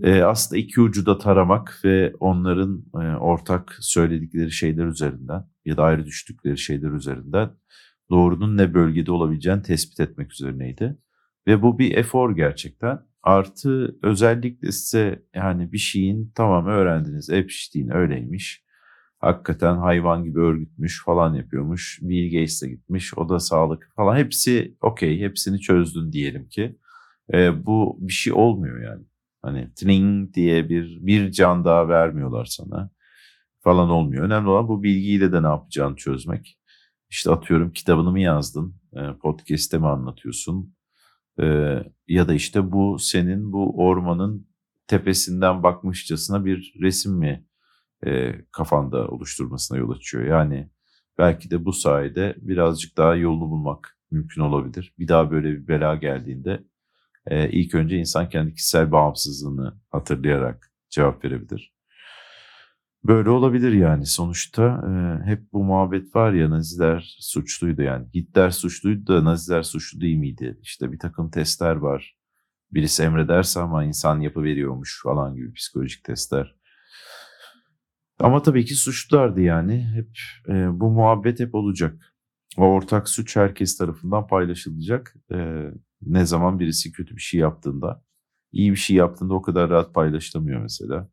e, 0.03 0.21
aslında 0.21 0.59
iki 0.59 0.81
ucu 0.81 1.05
da 1.05 1.17
taramak 1.17 1.81
ve 1.83 2.13
onların 2.19 2.83
e, 2.93 3.17
ortak 3.17 3.77
söyledikleri 3.81 4.51
şeyler 4.51 4.85
üzerinden 4.85 5.45
ya 5.65 5.77
da 5.77 5.83
ayrı 5.83 6.05
düştükleri 6.05 6.57
şeyler 6.57 6.91
üzerinden 6.91 7.49
doğrunun 8.09 8.57
ne 8.57 8.73
bölgede 8.73 9.11
olabileceğini 9.11 9.61
tespit 9.61 9.99
etmek 9.99 10.33
üzerineydi. 10.33 10.97
Ve 11.47 11.61
bu 11.61 11.79
bir 11.79 11.97
efor 11.97 12.35
gerçekten. 12.35 12.99
Artı 13.23 13.97
özellikle 14.03 14.71
size 14.71 15.23
yani 15.35 15.71
bir 15.71 15.77
şeyin 15.77 16.31
tamam 16.35 16.67
öğrendiniz 16.67 17.29
Epstein 17.29 17.89
öyleymiş. 17.89 18.63
Hakikaten 19.19 19.77
hayvan 19.77 20.23
gibi 20.23 20.39
örgütmüş 20.39 21.03
falan 21.05 21.33
yapıyormuş. 21.33 21.99
Bill 22.01 22.31
Gates 22.31 22.61
de 22.61 22.69
gitmiş 22.69 23.17
o 23.17 23.29
da 23.29 23.39
sağlık 23.39 23.91
falan 23.95 24.17
hepsi 24.17 24.77
okey 24.81 25.19
hepsini 25.19 25.59
çözdün 25.59 26.11
diyelim 26.11 26.49
ki. 26.49 26.77
E, 27.33 27.65
bu 27.65 27.97
bir 28.01 28.13
şey 28.13 28.33
olmuyor 28.33 28.81
yani. 28.81 29.08
Hani 29.41 29.73
tring 29.75 30.33
diye 30.33 30.69
bir 30.69 31.05
bir 31.05 31.31
can 31.31 31.65
daha 31.65 31.89
vermiyorlar 31.89 32.45
sana 32.45 32.89
falan 33.61 33.89
olmuyor. 33.89 34.23
Önemli 34.25 34.49
olan 34.49 34.67
bu 34.67 34.83
bilgiyle 34.83 35.31
de 35.31 35.43
ne 35.43 35.47
yapacağını 35.47 35.95
çözmek. 35.95 36.59
İşte 37.09 37.31
atıyorum 37.31 37.71
kitabını 37.71 38.11
mı 38.11 38.19
yazdın, 38.19 38.75
e, 38.93 39.13
podcast'te 39.21 39.77
mi 39.77 39.87
anlatıyorsun 39.87 40.75
e, 41.41 41.45
ya 42.07 42.27
da 42.27 42.33
işte 42.33 42.71
bu 42.71 42.99
senin 42.99 43.51
bu 43.53 43.77
ormanın 43.77 44.47
tepesinden 44.87 45.63
bakmışçasına 45.63 46.45
bir 46.45 46.73
resim 46.81 47.13
mi 47.13 47.45
e, 48.05 48.35
kafanda 48.51 49.07
oluşturmasına 49.07 49.77
yol 49.77 49.91
açıyor. 49.91 50.23
Yani 50.25 50.69
belki 51.17 51.51
de 51.51 51.65
bu 51.65 51.73
sayede 51.73 52.35
birazcık 52.37 52.97
daha 52.97 53.15
yolunu 53.15 53.49
bulmak 53.49 53.97
mümkün 54.11 54.41
olabilir. 54.41 54.93
Bir 54.99 55.07
daha 55.07 55.31
böyle 55.31 55.51
bir 55.51 55.67
bela 55.67 55.95
geldiğinde 55.95 56.63
e, 57.29 57.49
ilk 57.49 57.75
önce 57.75 57.97
insan 57.97 58.29
kendi 58.29 58.53
kişisel 58.53 58.91
bağımsızlığını 58.91 59.79
hatırlayarak 59.89 60.71
cevap 60.89 61.25
verebilir. 61.25 61.73
Böyle 63.03 63.29
olabilir 63.29 63.71
yani 63.71 64.05
sonuçta 64.05 64.63
e, 64.63 65.25
hep 65.25 65.53
bu 65.53 65.63
muhabbet 65.63 66.15
var 66.15 66.33
ya 66.33 66.49
Naziler 66.49 67.15
suçluydu 67.19 67.81
yani 67.81 68.07
Hitler 68.15 68.49
suçluydu 68.49 69.07
da 69.07 69.23
Naziler 69.25 69.63
suçlu 69.63 70.01
değil 70.01 70.17
miydi? 70.17 70.59
İşte 70.61 70.91
bir 70.91 70.99
takım 70.99 71.31
testler 71.31 71.75
var. 71.75 72.17
Birisi 72.71 73.03
emrederse 73.03 73.59
ama 73.59 73.83
insan 73.83 74.19
yapıveriyormuş 74.19 75.01
falan 75.03 75.35
gibi 75.35 75.53
psikolojik 75.53 76.03
testler. 76.03 76.55
Ama 78.19 78.41
tabii 78.41 78.65
ki 78.65 78.75
suçlulardı 78.75 79.41
yani. 79.41 79.87
Hep 79.95 80.09
e, 80.49 80.79
bu 80.79 80.89
muhabbet 80.89 81.39
hep 81.39 81.55
olacak. 81.55 82.13
O 82.57 82.63
ortak 82.63 83.09
suç 83.09 83.35
herkes 83.35 83.77
tarafından 83.77 84.27
paylaşılacak. 84.27 85.15
E, 85.31 85.67
ne 86.01 86.25
zaman 86.25 86.59
birisi 86.59 86.91
kötü 86.91 87.15
bir 87.15 87.21
şey 87.21 87.39
yaptığında, 87.39 88.03
iyi 88.51 88.71
bir 88.71 88.77
şey 88.77 88.95
yaptığında 88.95 89.33
o 89.33 89.41
kadar 89.41 89.69
rahat 89.69 89.93
paylaşılamıyor 89.93 90.61
mesela. 90.61 91.09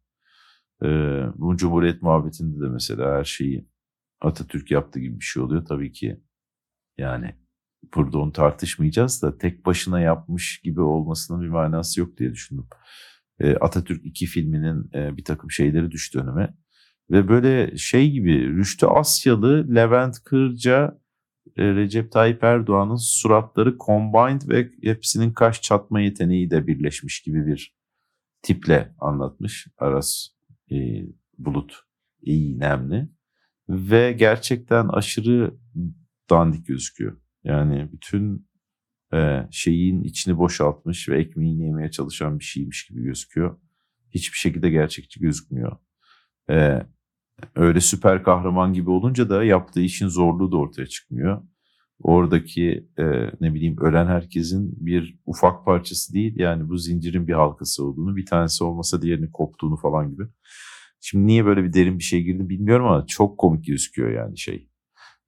E, 0.83 0.87
bu 1.35 1.57
Cumhuriyet 1.57 2.03
muhabbetinde 2.03 2.61
de 2.61 2.69
mesela 2.69 3.19
her 3.19 3.25
şeyi 3.25 3.69
Atatürk 4.21 4.71
yaptığı 4.71 5.01
gibi 5.01 5.21
bir 5.21 5.25
şey 5.25 5.43
oluyor. 5.43 5.67
Tabii 5.67 5.93
ki 5.93 6.21
yani 6.99 7.35
burada 7.95 8.19
onu 8.19 8.33
tartışmayacağız 8.33 9.23
da 9.23 9.39
tek 9.39 9.67
başına 9.67 10.01
yapmış 10.01 10.61
gibi 10.65 10.81
olmasının 10.81 11.43
bir 11.43 11.49
manası 11.49 12.01
yok 12.01 12.19
diye 12.19 12.33
düşündüm. 12.33 12.67
E, 13.41 13.57
Atatürk 13.57 14.07
2 14.07 14.27
filminin 14.27 14.91
e, 14.95 15.17
bir 15.17 15.25
takım 15.25 15.51
şeyleri 15.51 15.91
düştü 15.91 16.19
önüme. 16.19 16.55
Ve 17.11 17.29
böyle 17.29 17.77
şey 17.77 18.11
gibi 18.11 18.49
Rüştü 18.57 18.87
Asyalı, 18.87 19.75
Levent 19.75 20.25
Kırca, 20.25 20.99
Recep 21.59 22.13
Tayyip 22.13 22.45
Erdoğan'ın 22.45 22.97
suratları 22.97 23.79
combined 23.79 24.43
ve 24.49 24.71
hepsinin 24.83 25.33
kaş 25.33 25.63
çatma 25.63 26.01
yeteneği 26.01 26.51
de 26.51 26.67
birleşmiş 26.67 27.23
gibi 27.23 27.47
bir 27.47 27.77
tiple 28.43 28.95
anlatmış 28.99 29.67
Aras 29.79 30.29
e, 30.71 30.77
Bulut 31.39 31.75
İynemli. 32.23 33.09
Ve 33.69 34.13
gerçekten 34.13 34.89
aşırı 34.89 35.55
dandik 36.31 36.67
gözüküyor. 36.67 37.21
Yani 37.45 37.93
bütün 37.93 38.49
e, 39.15 39.49
şeyin 39.51 40.03
içini 40.03 40.39
boşaltmış 40.39 41.09
ve 41.09 41.21
ekmeğini 41.21 41.65
yemeye 41.65 41.91
çalışan 41.91 42.39
bir 42.39 42.45
şeymiş 42.45 42.87
gibi 42.87 43.03
gözüküyor. 43.03 43.59
Hiçbir 44.11 44.39
şekilde 44.39 44.71
gerçekçi 44.71 45.21
gözükmüyor. 45.21 45.77
E, 46.51 46.87
öyle 47.57 47.81
süper 47.81 48.23
kahraman 48.23 48.73
gibi 48.73 48.91
olunca 48.91 49.31
da 49.31 49.45
yaptığı 49.45 49.81
işin 49.81 50.09
zorluğu 50.09 50.53
da 50.53 50.57
ortaya 50.57 50.87
çıkmıyor. 50.87 51.43
Oradaki 52.03 52.89
e, 52.99 53.05
ne 53.41 53.55
bileyim 53.55 53.77
ölen 53.81 54.07
herkesin 54.07 54.87
bir 54.87 55.19
ufak 55.27 55.65
parçası 55.65 56.15
değil 56.15 56.39
yani 56.39 56.69
bu 56.69 56.79
zincirin 56.79 57.29
bir 57.29 57.33
halkası 57.33 57.85
olduğunu 57.85 58.17
bir 58.17 58.27
tanesi 58.27 58.65
olmasa 58.65 59.03
diğerinin 59.03 59.31
koptuğunu 59.31 59.77
falan 59.77 60.11
gibi. 60.11 60.23
Şimdi 61.01 61.27
niye 61.27 61.47
böyle 61.47 61.65
bir 61.65 61.73
derin 61.73 61.99
bir 61.99 62.05
şey 62.05 62.23
girdi 62.23 62.49
bilmiyorum 62.49 62.87
ama 62.87 63.07
çok 63.07 63.39
komik 63.39 63.67
gözüküyor 63.67 64.11
yani 64.11 64.39
şey. 64.39 64.69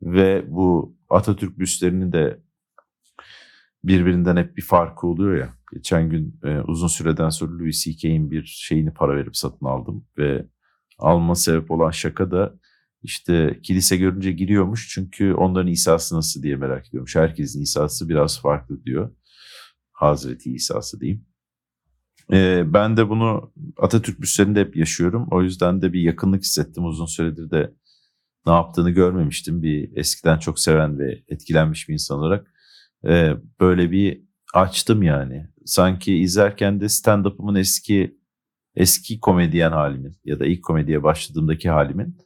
Ve 0.02 0.44
bu 0.48 0.96
Atatürk 1.10 1.58
büstlerini 1.58 2.12
de 2.12 2.40
birbirinden 3.84 4.36
hep 4.36 4.56
bir 4.56 4.62
farkı 4.62 5.06
oluyor 5.06 5.36
ya. 5.36 5.54
Geçen 5.72 6.10
gün 6.10 6.40
e, 6.44 6.60
uzun 6.60 6.88
süreden 6.88 7.28
sonra 7.28 7.58
Louis 7.58 7.84
C.K.'in 7.84 8.30
bir 8.30 8.44
şeyini 8.44 8.90
para 8.90 9.16
verip 9.16 9.36
satın 9.36 9.66
aldım 9.66 10.06
ve 10.18 10.46
alma 10.98 11.34
sebep 11.34 11.70
olan 11.70 11.90
şaka 11.90 12.30
da 12.30 12.54
işte 13.02 13.60
kilise 13.62 13.96
görünce 13.96 14.32
giriyormuş 14.32 14.88
çünkü 14.94 15.34
onların 15.34 15.66
İsa'sı 15.66 16.16
nasıl 16.16 16.42
diye 16.42 16.56
merak 16.56 16.88
ediyormuş. 16.88 17.16
Herkesin 17.16 17.62
İsa'sı 17.62 18.08
biraz 18.08 18.40
farklı 18.40 18.84
diyor. 18.84 19.10
Hazreti 19.92 20.52
İsa'sı 20.52 21.00
diyeyim. 21.00 21.26
Ee, 22.32 22.64
ben 22.66 22.96
de 22.96 23.08
bunu 23.08 23.52
Atatürk 23.76 24.20
büstlerinde 24.20 24.60
hep 24.60 24.76
yaşıyorum. 24.76 25.28
O 25.30 25.42
yüzden 25.42 25.82
de 25.82 25.92
bir 25.92 26.00
yakınlık 26.00 26.42
hissettim. 26.42 26.84
Uzun 26.84 27.06
süredir 27.06 27.50
de 27.50 27.74
ne 28.46 28.52
yaptığını 28.52 28.90
görmemiştim. 28.90 29.62
Bir 29.62 29.96
eskiden 29.96 30.38
çok 30.38 30.60
seven 30.60 30.98
ve 30.98 31.22
etkilenmiş 31.28 31.88
bir 31.88 31.92
insan 31.92 32.18
olarak. 32.18 32.46
Ee, 33.04 33.32
böyle 33.60 33.90
bir 33.90 34.22
açtım 34.54 35.02
yani. 35.02 35.48
Sanki 35.64 36.18
izlerken 36.18 36.80
de 36.80 36.84
stand-up'ımın 36.84 37.58
eski 37.58 38.18
eski 38.78 39.20
komedyen 39.20 39.72
halimin 39.72 40.16
ya 40.24 40.40
da 40.40 40.46
ilk 40.46 40.64
komediye 40.64 41.02
başladığımdaki 41.02 41.70
halimin 41.70 42.18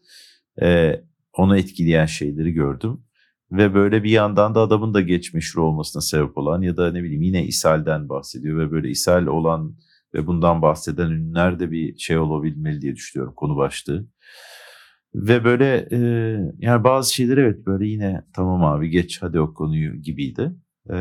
e, 0.63 1.01
onu 1.33 1.59
etkileyen 1.59 2.07
şeyleri 2.07 2.53
gördüm. 2.53 3.05
Ve 3.53 3.75
böyle 3.75 4.05
bir 4.05 4.11
yandan 4.11 4.55
da 4.55 4.61
adamın 4.61 4.95
da 4.95 5.01
geç 5.01 5.35
meşhur 5.35 5.63
olmasına 5.63 6.03
sebep 6.03 6.39
olan 6.39 6.63
ya 6.63 6.77
da 6.77 6.93
ne 6.93 7.03
bileyim 7.03 7.23
yine 7.23 7.47
İshal'den 7.47 8.09
bahsediyor 8.09 8.59
ve 8.59 8.73
böyle 8.73 8.91
İshal 8.91 9.27
olan 9.27 9.77
ve 10.15 10.27
bundan 10.27 10.63
bahseden 10.63 11.11
ünlüler 11.11 11.61
de 11.61 11.71
bir 11.71 11.99
şey 11.99 12.19
olabilmeli 12.19 12.81
diye 12.81 12.97
düşünüyorum 12.97 13.35
konu 13.37 13.57
başlığı. 13.57 14.07
Ve 15.15 15.45
böyle 15.45 15.89
e, 15.93 15.99
yani 16.59 16.85
bazı 16.85 17.15
şeyler 17.15 17.37
evet 17.37 17.67
böyle 17.67 17.87
yine 17.87 18.25
tamam 18.35 18.65
abi 18.65 18.91
geç 18.91 19.23
hadi 19.23 19.41
o 19.41 19.55
konuyu 19.55 20.03
gibiydi. 20.03 20.53
E, 20.91 20.97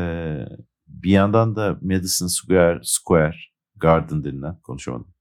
bir 0.86 1.10
yandan 1.10 1.56
da 1.56 1.78
Madison 1.82 2.26
Square, 2.26 2.80
Square 2.82 3.36
Garden 3.76 4.24
denilen 4.24 4.60
konuşamadım 4.60 5.12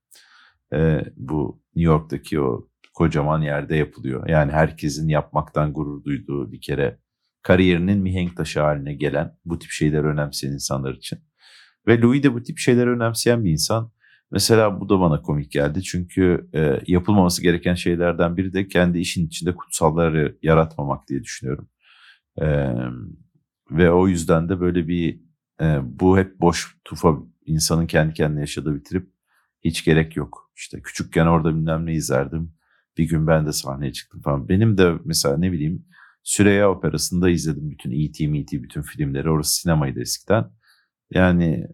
e, 0.74 1.02
bu 1.16 1.62
New 1.76 1.92
York'taki 1.92 2.40
o 2.42 2.68
kocaman 2.94 3.42
yerde 3.42 3.76
yapılıyor. 3.76 4.30
Yani 4.30 4.52
herkesin 4.52 5.08
yapmaktan 5.08 5.74
gurur 5.74 6.04
duyduğu 6.04 6.52
bir 6.52 6.62
kere 6.62 7.00
kariyerinin 7.42 8.00
mihenk 8.00 8.38
taşı 8.38 8.62
haline 8.62 8.94
gelen 8.94 9.38
bu 9.46 9.60
tip 9.60 9.72
şeyler 9.72 10.04
önemseyen 10.04 10.52
insanlar 10.52 10.94
için. 10.94 11.20
Ve 11.88 12.02
Louis 12.02 12.24
de 12.24 12.34
bu 12.34 12.44
tip 12.44 12.58
şeyleri 12.58 12.90
önemseyen 12.90 13.44
bir 13.44 13.52
insan. 13.52 13.92
Mesela 14.32 14.80
bu 14.80 14.90
da 14.90 15.00
bana 15.00 15.22
komik 15.22 15.52
geldi. 15.52 15.84
Çünkü 15.84 16.50
e, 16.54 16.80
yapılmaması 16.88 17.42
gereken 17.44 17.76
şeylerden 17.76 18.38
biri 18.38 18.54
de 18.54 18.68
kendi 18.68 19.00
işin 19.00 19.28
içinde 19.28 19.56
kutsalları 19.56 20.38
yaratmamak 20.42 21.08
diye 21.08 21.24
düşünüyorum. 21.24 21.70
E, 22.42 22.46
ve 23.72 23.92
o 23.92 24.08
yüzden 24.08 24.50
de 24.50 24.60
böyle 24.60 24.88
bir 24.88 25.22
e, 25.62 25.80
bu 25.84 26.18
hep 26.18 26.40
boş 26.42 26.78
tufa 26.86 27.18
insanın 27.46 27.88
kendi 27.88 28.14
kendine 28.14 28.40
yaşadığı 28.40 28.76
bitirip 28.76 29.10
hiç 29.64 29.86
gerek 29.86 30.16
yok. 30.16 30.51
İşte 30.62 30.82
küçükken 30.82 31.26
orada 31.26 31.56
bilmem 31.56 31.86
ne 31.86 31.94
izlerdim. 31.94 32.54
Bir 32.98 33.10
gün 33.10 33.28
ben 33.28 33.46
de 33.46 33.52
sahneye 33.52 33.94
çıktım 33.94 34.22
falan. 34.22 34.50
Benim 34.50 34.78
de 34.78 34.94
mesela 35.06 35.38
ne 35.38 35.52
bileyim 35.52 35.86
Süreyya 36.24 36.72
Operası'nda 36.72 37.30
izledim 37.30 37.72
bütün 37.72 37.92
E.T. 37.92 38.28
M.T. 38.28 38.64
bütün 38.64 38.82
filmleri. 38.82 39.30
Orası 39.30 39.56
sinemaydı 39.56 40.02
eskiden. 40.02 40.52
Yani 41.12 41.68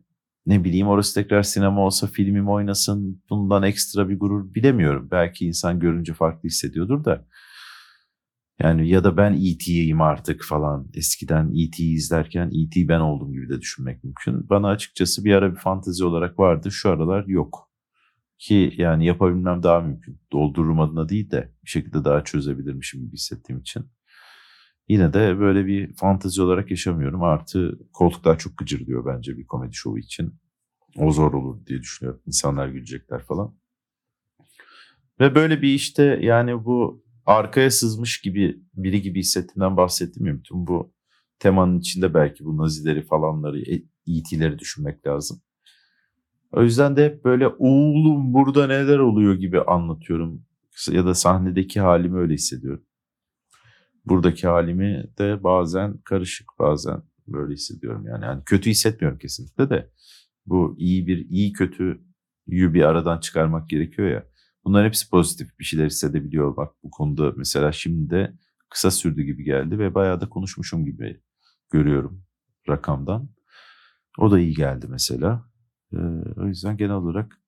ne 0.45 0.63
bileyim 0.63 0.87
orası 0.87 1.13
tekrar 1.13 1.43
sinema 1.43 1.81
olsa 1.81 2.07
filmim 2.07 2.49
oynasın 2.49 3.23
bundan 3.29 3.63
ekstra 3.63 4.09
bir 4.09 4.19
gurur 4.19 4.53
bilemiyorum. 4.53 5.07
Belki 5.11 5.45
insan 5.45 5.79
görünce 5.79 6.13
farklı 6.13 6.49
hissediyordur 6.49 7.05
da. 7.05 7.27
Yani 8.59 8.89
ya 8.89 9.03
da 9.03 9.17
ben 9.17 9.33
E.T.'yim 9.33 10.01
artık 10.01 10.43
falan. 10.43 10.87
Eskiden 10.93 11.47
E.T.'yi 11.49 11.95
izlerken 11.95 12.47
E.T. 12.47 12.87
ben 12.87 12.99
oldum 12.99 13.33
gibi 13.33 13.49
de 13.49 13.61
düşünmek 13.61 14.03
mümkün. 14.03 14.49
Bana 14.49 14.67
açıkçası 14.67 15.25
bir 15.25 15.33
ara 15.33 15.51
bir 15.51 15.59
fantezi 15.59 16.05
olarak 16.05 16.39
vardı. 16.39 16.71
Şu 16.71 16.89
aralar 16.89 17.25
yok. 17.27 17.66
Ki 18.37 18.73
yani 18.77 19.05
yapabilmem 19.05 19.63
daha 19.63 19.79
mümkün. 19.79 20.21
Doldururum 20.31 20.79
adına 20.79 21.09
değil 21.09 21.31
de 21.31 21.53
bir 21.65 21.69
şekilde 21.69 22.05
daha 22.05 22.23
çözebilirmişim 22.23 23.01
gibi 23.01 23.13
hissettiğim 23.13 23.61
için. 23.61 23.85
Yine 24.87 25.13
de 25.13 25.39
böyle 25.39 25.65
bir 25.65 25.93
fantezi 25.95 26.41
olarak 26.41 26.71
yaşamıyorum. 26.71 27.23
Artı 27.23 27.79
koltuklar 27.93 28.39
çok 28.39 28.57
gıcır 28.57 28.85
diyor 28.85 29.05
bence 29.05 29.37
bir 29.37 29.47
komedi 29.47 29.73
şovu 29.73 29.99
için. 29.99 30.35
O 30.97 31.11
zor 31.11 31.33
olur 31.33 31.65
diye 31.65 31.79
düşünüyorum. 31.79 32.21
İnsanlar 32.25 32.67
gülecekler 32.67 33.23
falan. 33.23 33.55
Ve 35.19 35.35
böyle 35.35 35.61
bir 35.61 35.73
işte 35.73 36.19
yani 36.21 36.65
bu 36.65 37.03
arkaya 37.25 37.71
sızmış 37.71 38.21
gibi 38.21 38.61
biri 38.73 39.01
gibi 39.01 39.19
hissettiğimden 39.19 39.77
bahsettim 39.77 40.25
ya. 40.25 40.37
Bütün 40.37 40.67
bu 40.67 40.93
temanın 41.39 41.79
içinde 41.79 42.13
belki 42.13 42.45
bu 42.45 42.57
nazileri 42.57 43.01
falanları, 43.01 43.59
ET'leri 44.07 44.59
düşünmek 44.59 45.07
lazım. 45.07 45.41
O 46.57 46.63
yüzden 46.63 46.95
de 46.95 47.05
hep 47.05 47.25
böyle 47.25 47.47
oğlum 47.47 48.33
burada 48.33 48.67
neler 48.67 48.99
oluyor 48.99 49.35
gibi 49.35 49.61
anlatıyorum. 49.61 50.45
Ya 50.91 51.05
da 51.05 51.13
sahnedeki 51.13 51.79
halimi 51.79 52.19
öyle 52.19 52.33
hissediyorum. 52.33 52.83
Buradaki 54.05 54.47
halimi 54.47 55.05
de 55.19 55.43
bazen 55.43 55.97
karışık 55.97 56.47
bazen 56.59 57.03
böyle 57.27 57.53
hissediyorum 57.53 58.05
yani. 58.07 58.25
yani 58.25 58.43
kötü 58.45 58.69
hissetmiyorum 58.69 59.19
kesinlikle 59.19 59.69
de 59.69 59.89
bu 60.45 60.75
iyi 60.77 61.07
bir 61.07 61.29
iyi 61.29 61.53
kötüyü 61.53 61.99
bir 62.47 62.81
aradan 62.83 63.19
çıkarmak 63.19 63.69
gerekiyor 63.69 64.09
ya. 64.09 64.23
Bunların 64.65 64.85
hepsi 64.85 65.09
pozitif 65.09 65.59
bir 65.59 65.65
şeyler 65.65 65.85
hissedebiliyor. 65.85 66.57
Bak 66.57 66.73
bu 66.83 66.91
konuda 66.91 67.33
mesela 67.35 67.71
şimdi 67.71 68.09
de 68.09 68.33
kısa 68.69 68.91
sürdü 68.91 69.23
gibi 69.23 69.43
geldi 69.43 69.79
ve 69.79 69.95
bayağı 69.95 70.21
da 70.21 70.29
konuşmuşum 70.29 70.85
gibi 70.85 71.21
görüyorum 71.71 72.23
rakamdan. 72.69 73.29
O 74.17 74.31
da 74.31 74.39
iyi 74.39 74.53
geldi 74.53 74.87
mesela. 74.89 75.46
Ee, 75.93 75.97
o 76.37 76.45
yüzden 76.45 76.77
genel 76.77 76.95
olarak 76.95 77.41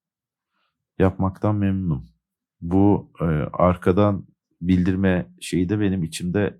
yapmaktan 0.99 1.55
memnunum. 1.55 2.05
Bu 2.61 3.11
e, 3.21 3.23
arkadan 3.53 4.27
bildirme 4.61 5.33
şeyi 5.41 5.69
de 5.69 5.79
benim 5.79 6.03
içimde 6.03 6.59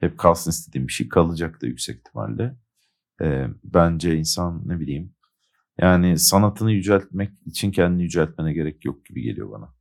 hep 0.00 0.18
kalsın 0.18 0.50
istediğim 0.50 0.88
bir 0.88 0.92
şey 0.92 1.08
kalacak 1.08 1.62
da 1.62 1.66
yüksek 1.66 1.98
ihtimalle. 1.98 2.56
E, 3.20 3.46
bence 3.64 4.16
insan 4.16 4.62
ne 4.68 4.80
bileyim 4.80 5.14
yani 5.78 6.18
sanatını 6.18 6.72
yüceltmek 6.72 7.32
için 7.46 7.70
kendini 7.70 8.02
yüceltmene 8.02 8.52
gerek 8.52 8.84
yok 8.84 9.06
gibi 9.06 9.22
geliyor 9.22 9.50
bana 9.50 9.74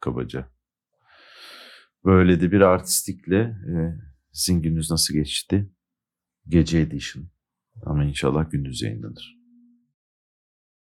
kabaca. 0.00 0.48
Böyle 2.04 2.40
de 2.40 2.52
bir 2.52 2.60
artistikle 2.60 3.38
e, 3.38 3.74
sizin 4.32 4.62
gününüz 4.62 4.90
nasıl 4.90 5.14
geçti? 5.14 5.70
Gece 6.48 6.78
edition 6.78 7.24
ama 7.86 8.04
inşallah 8.04 8.50
gündüz 8.50 8.82
yayınlanır. 8.82 9.39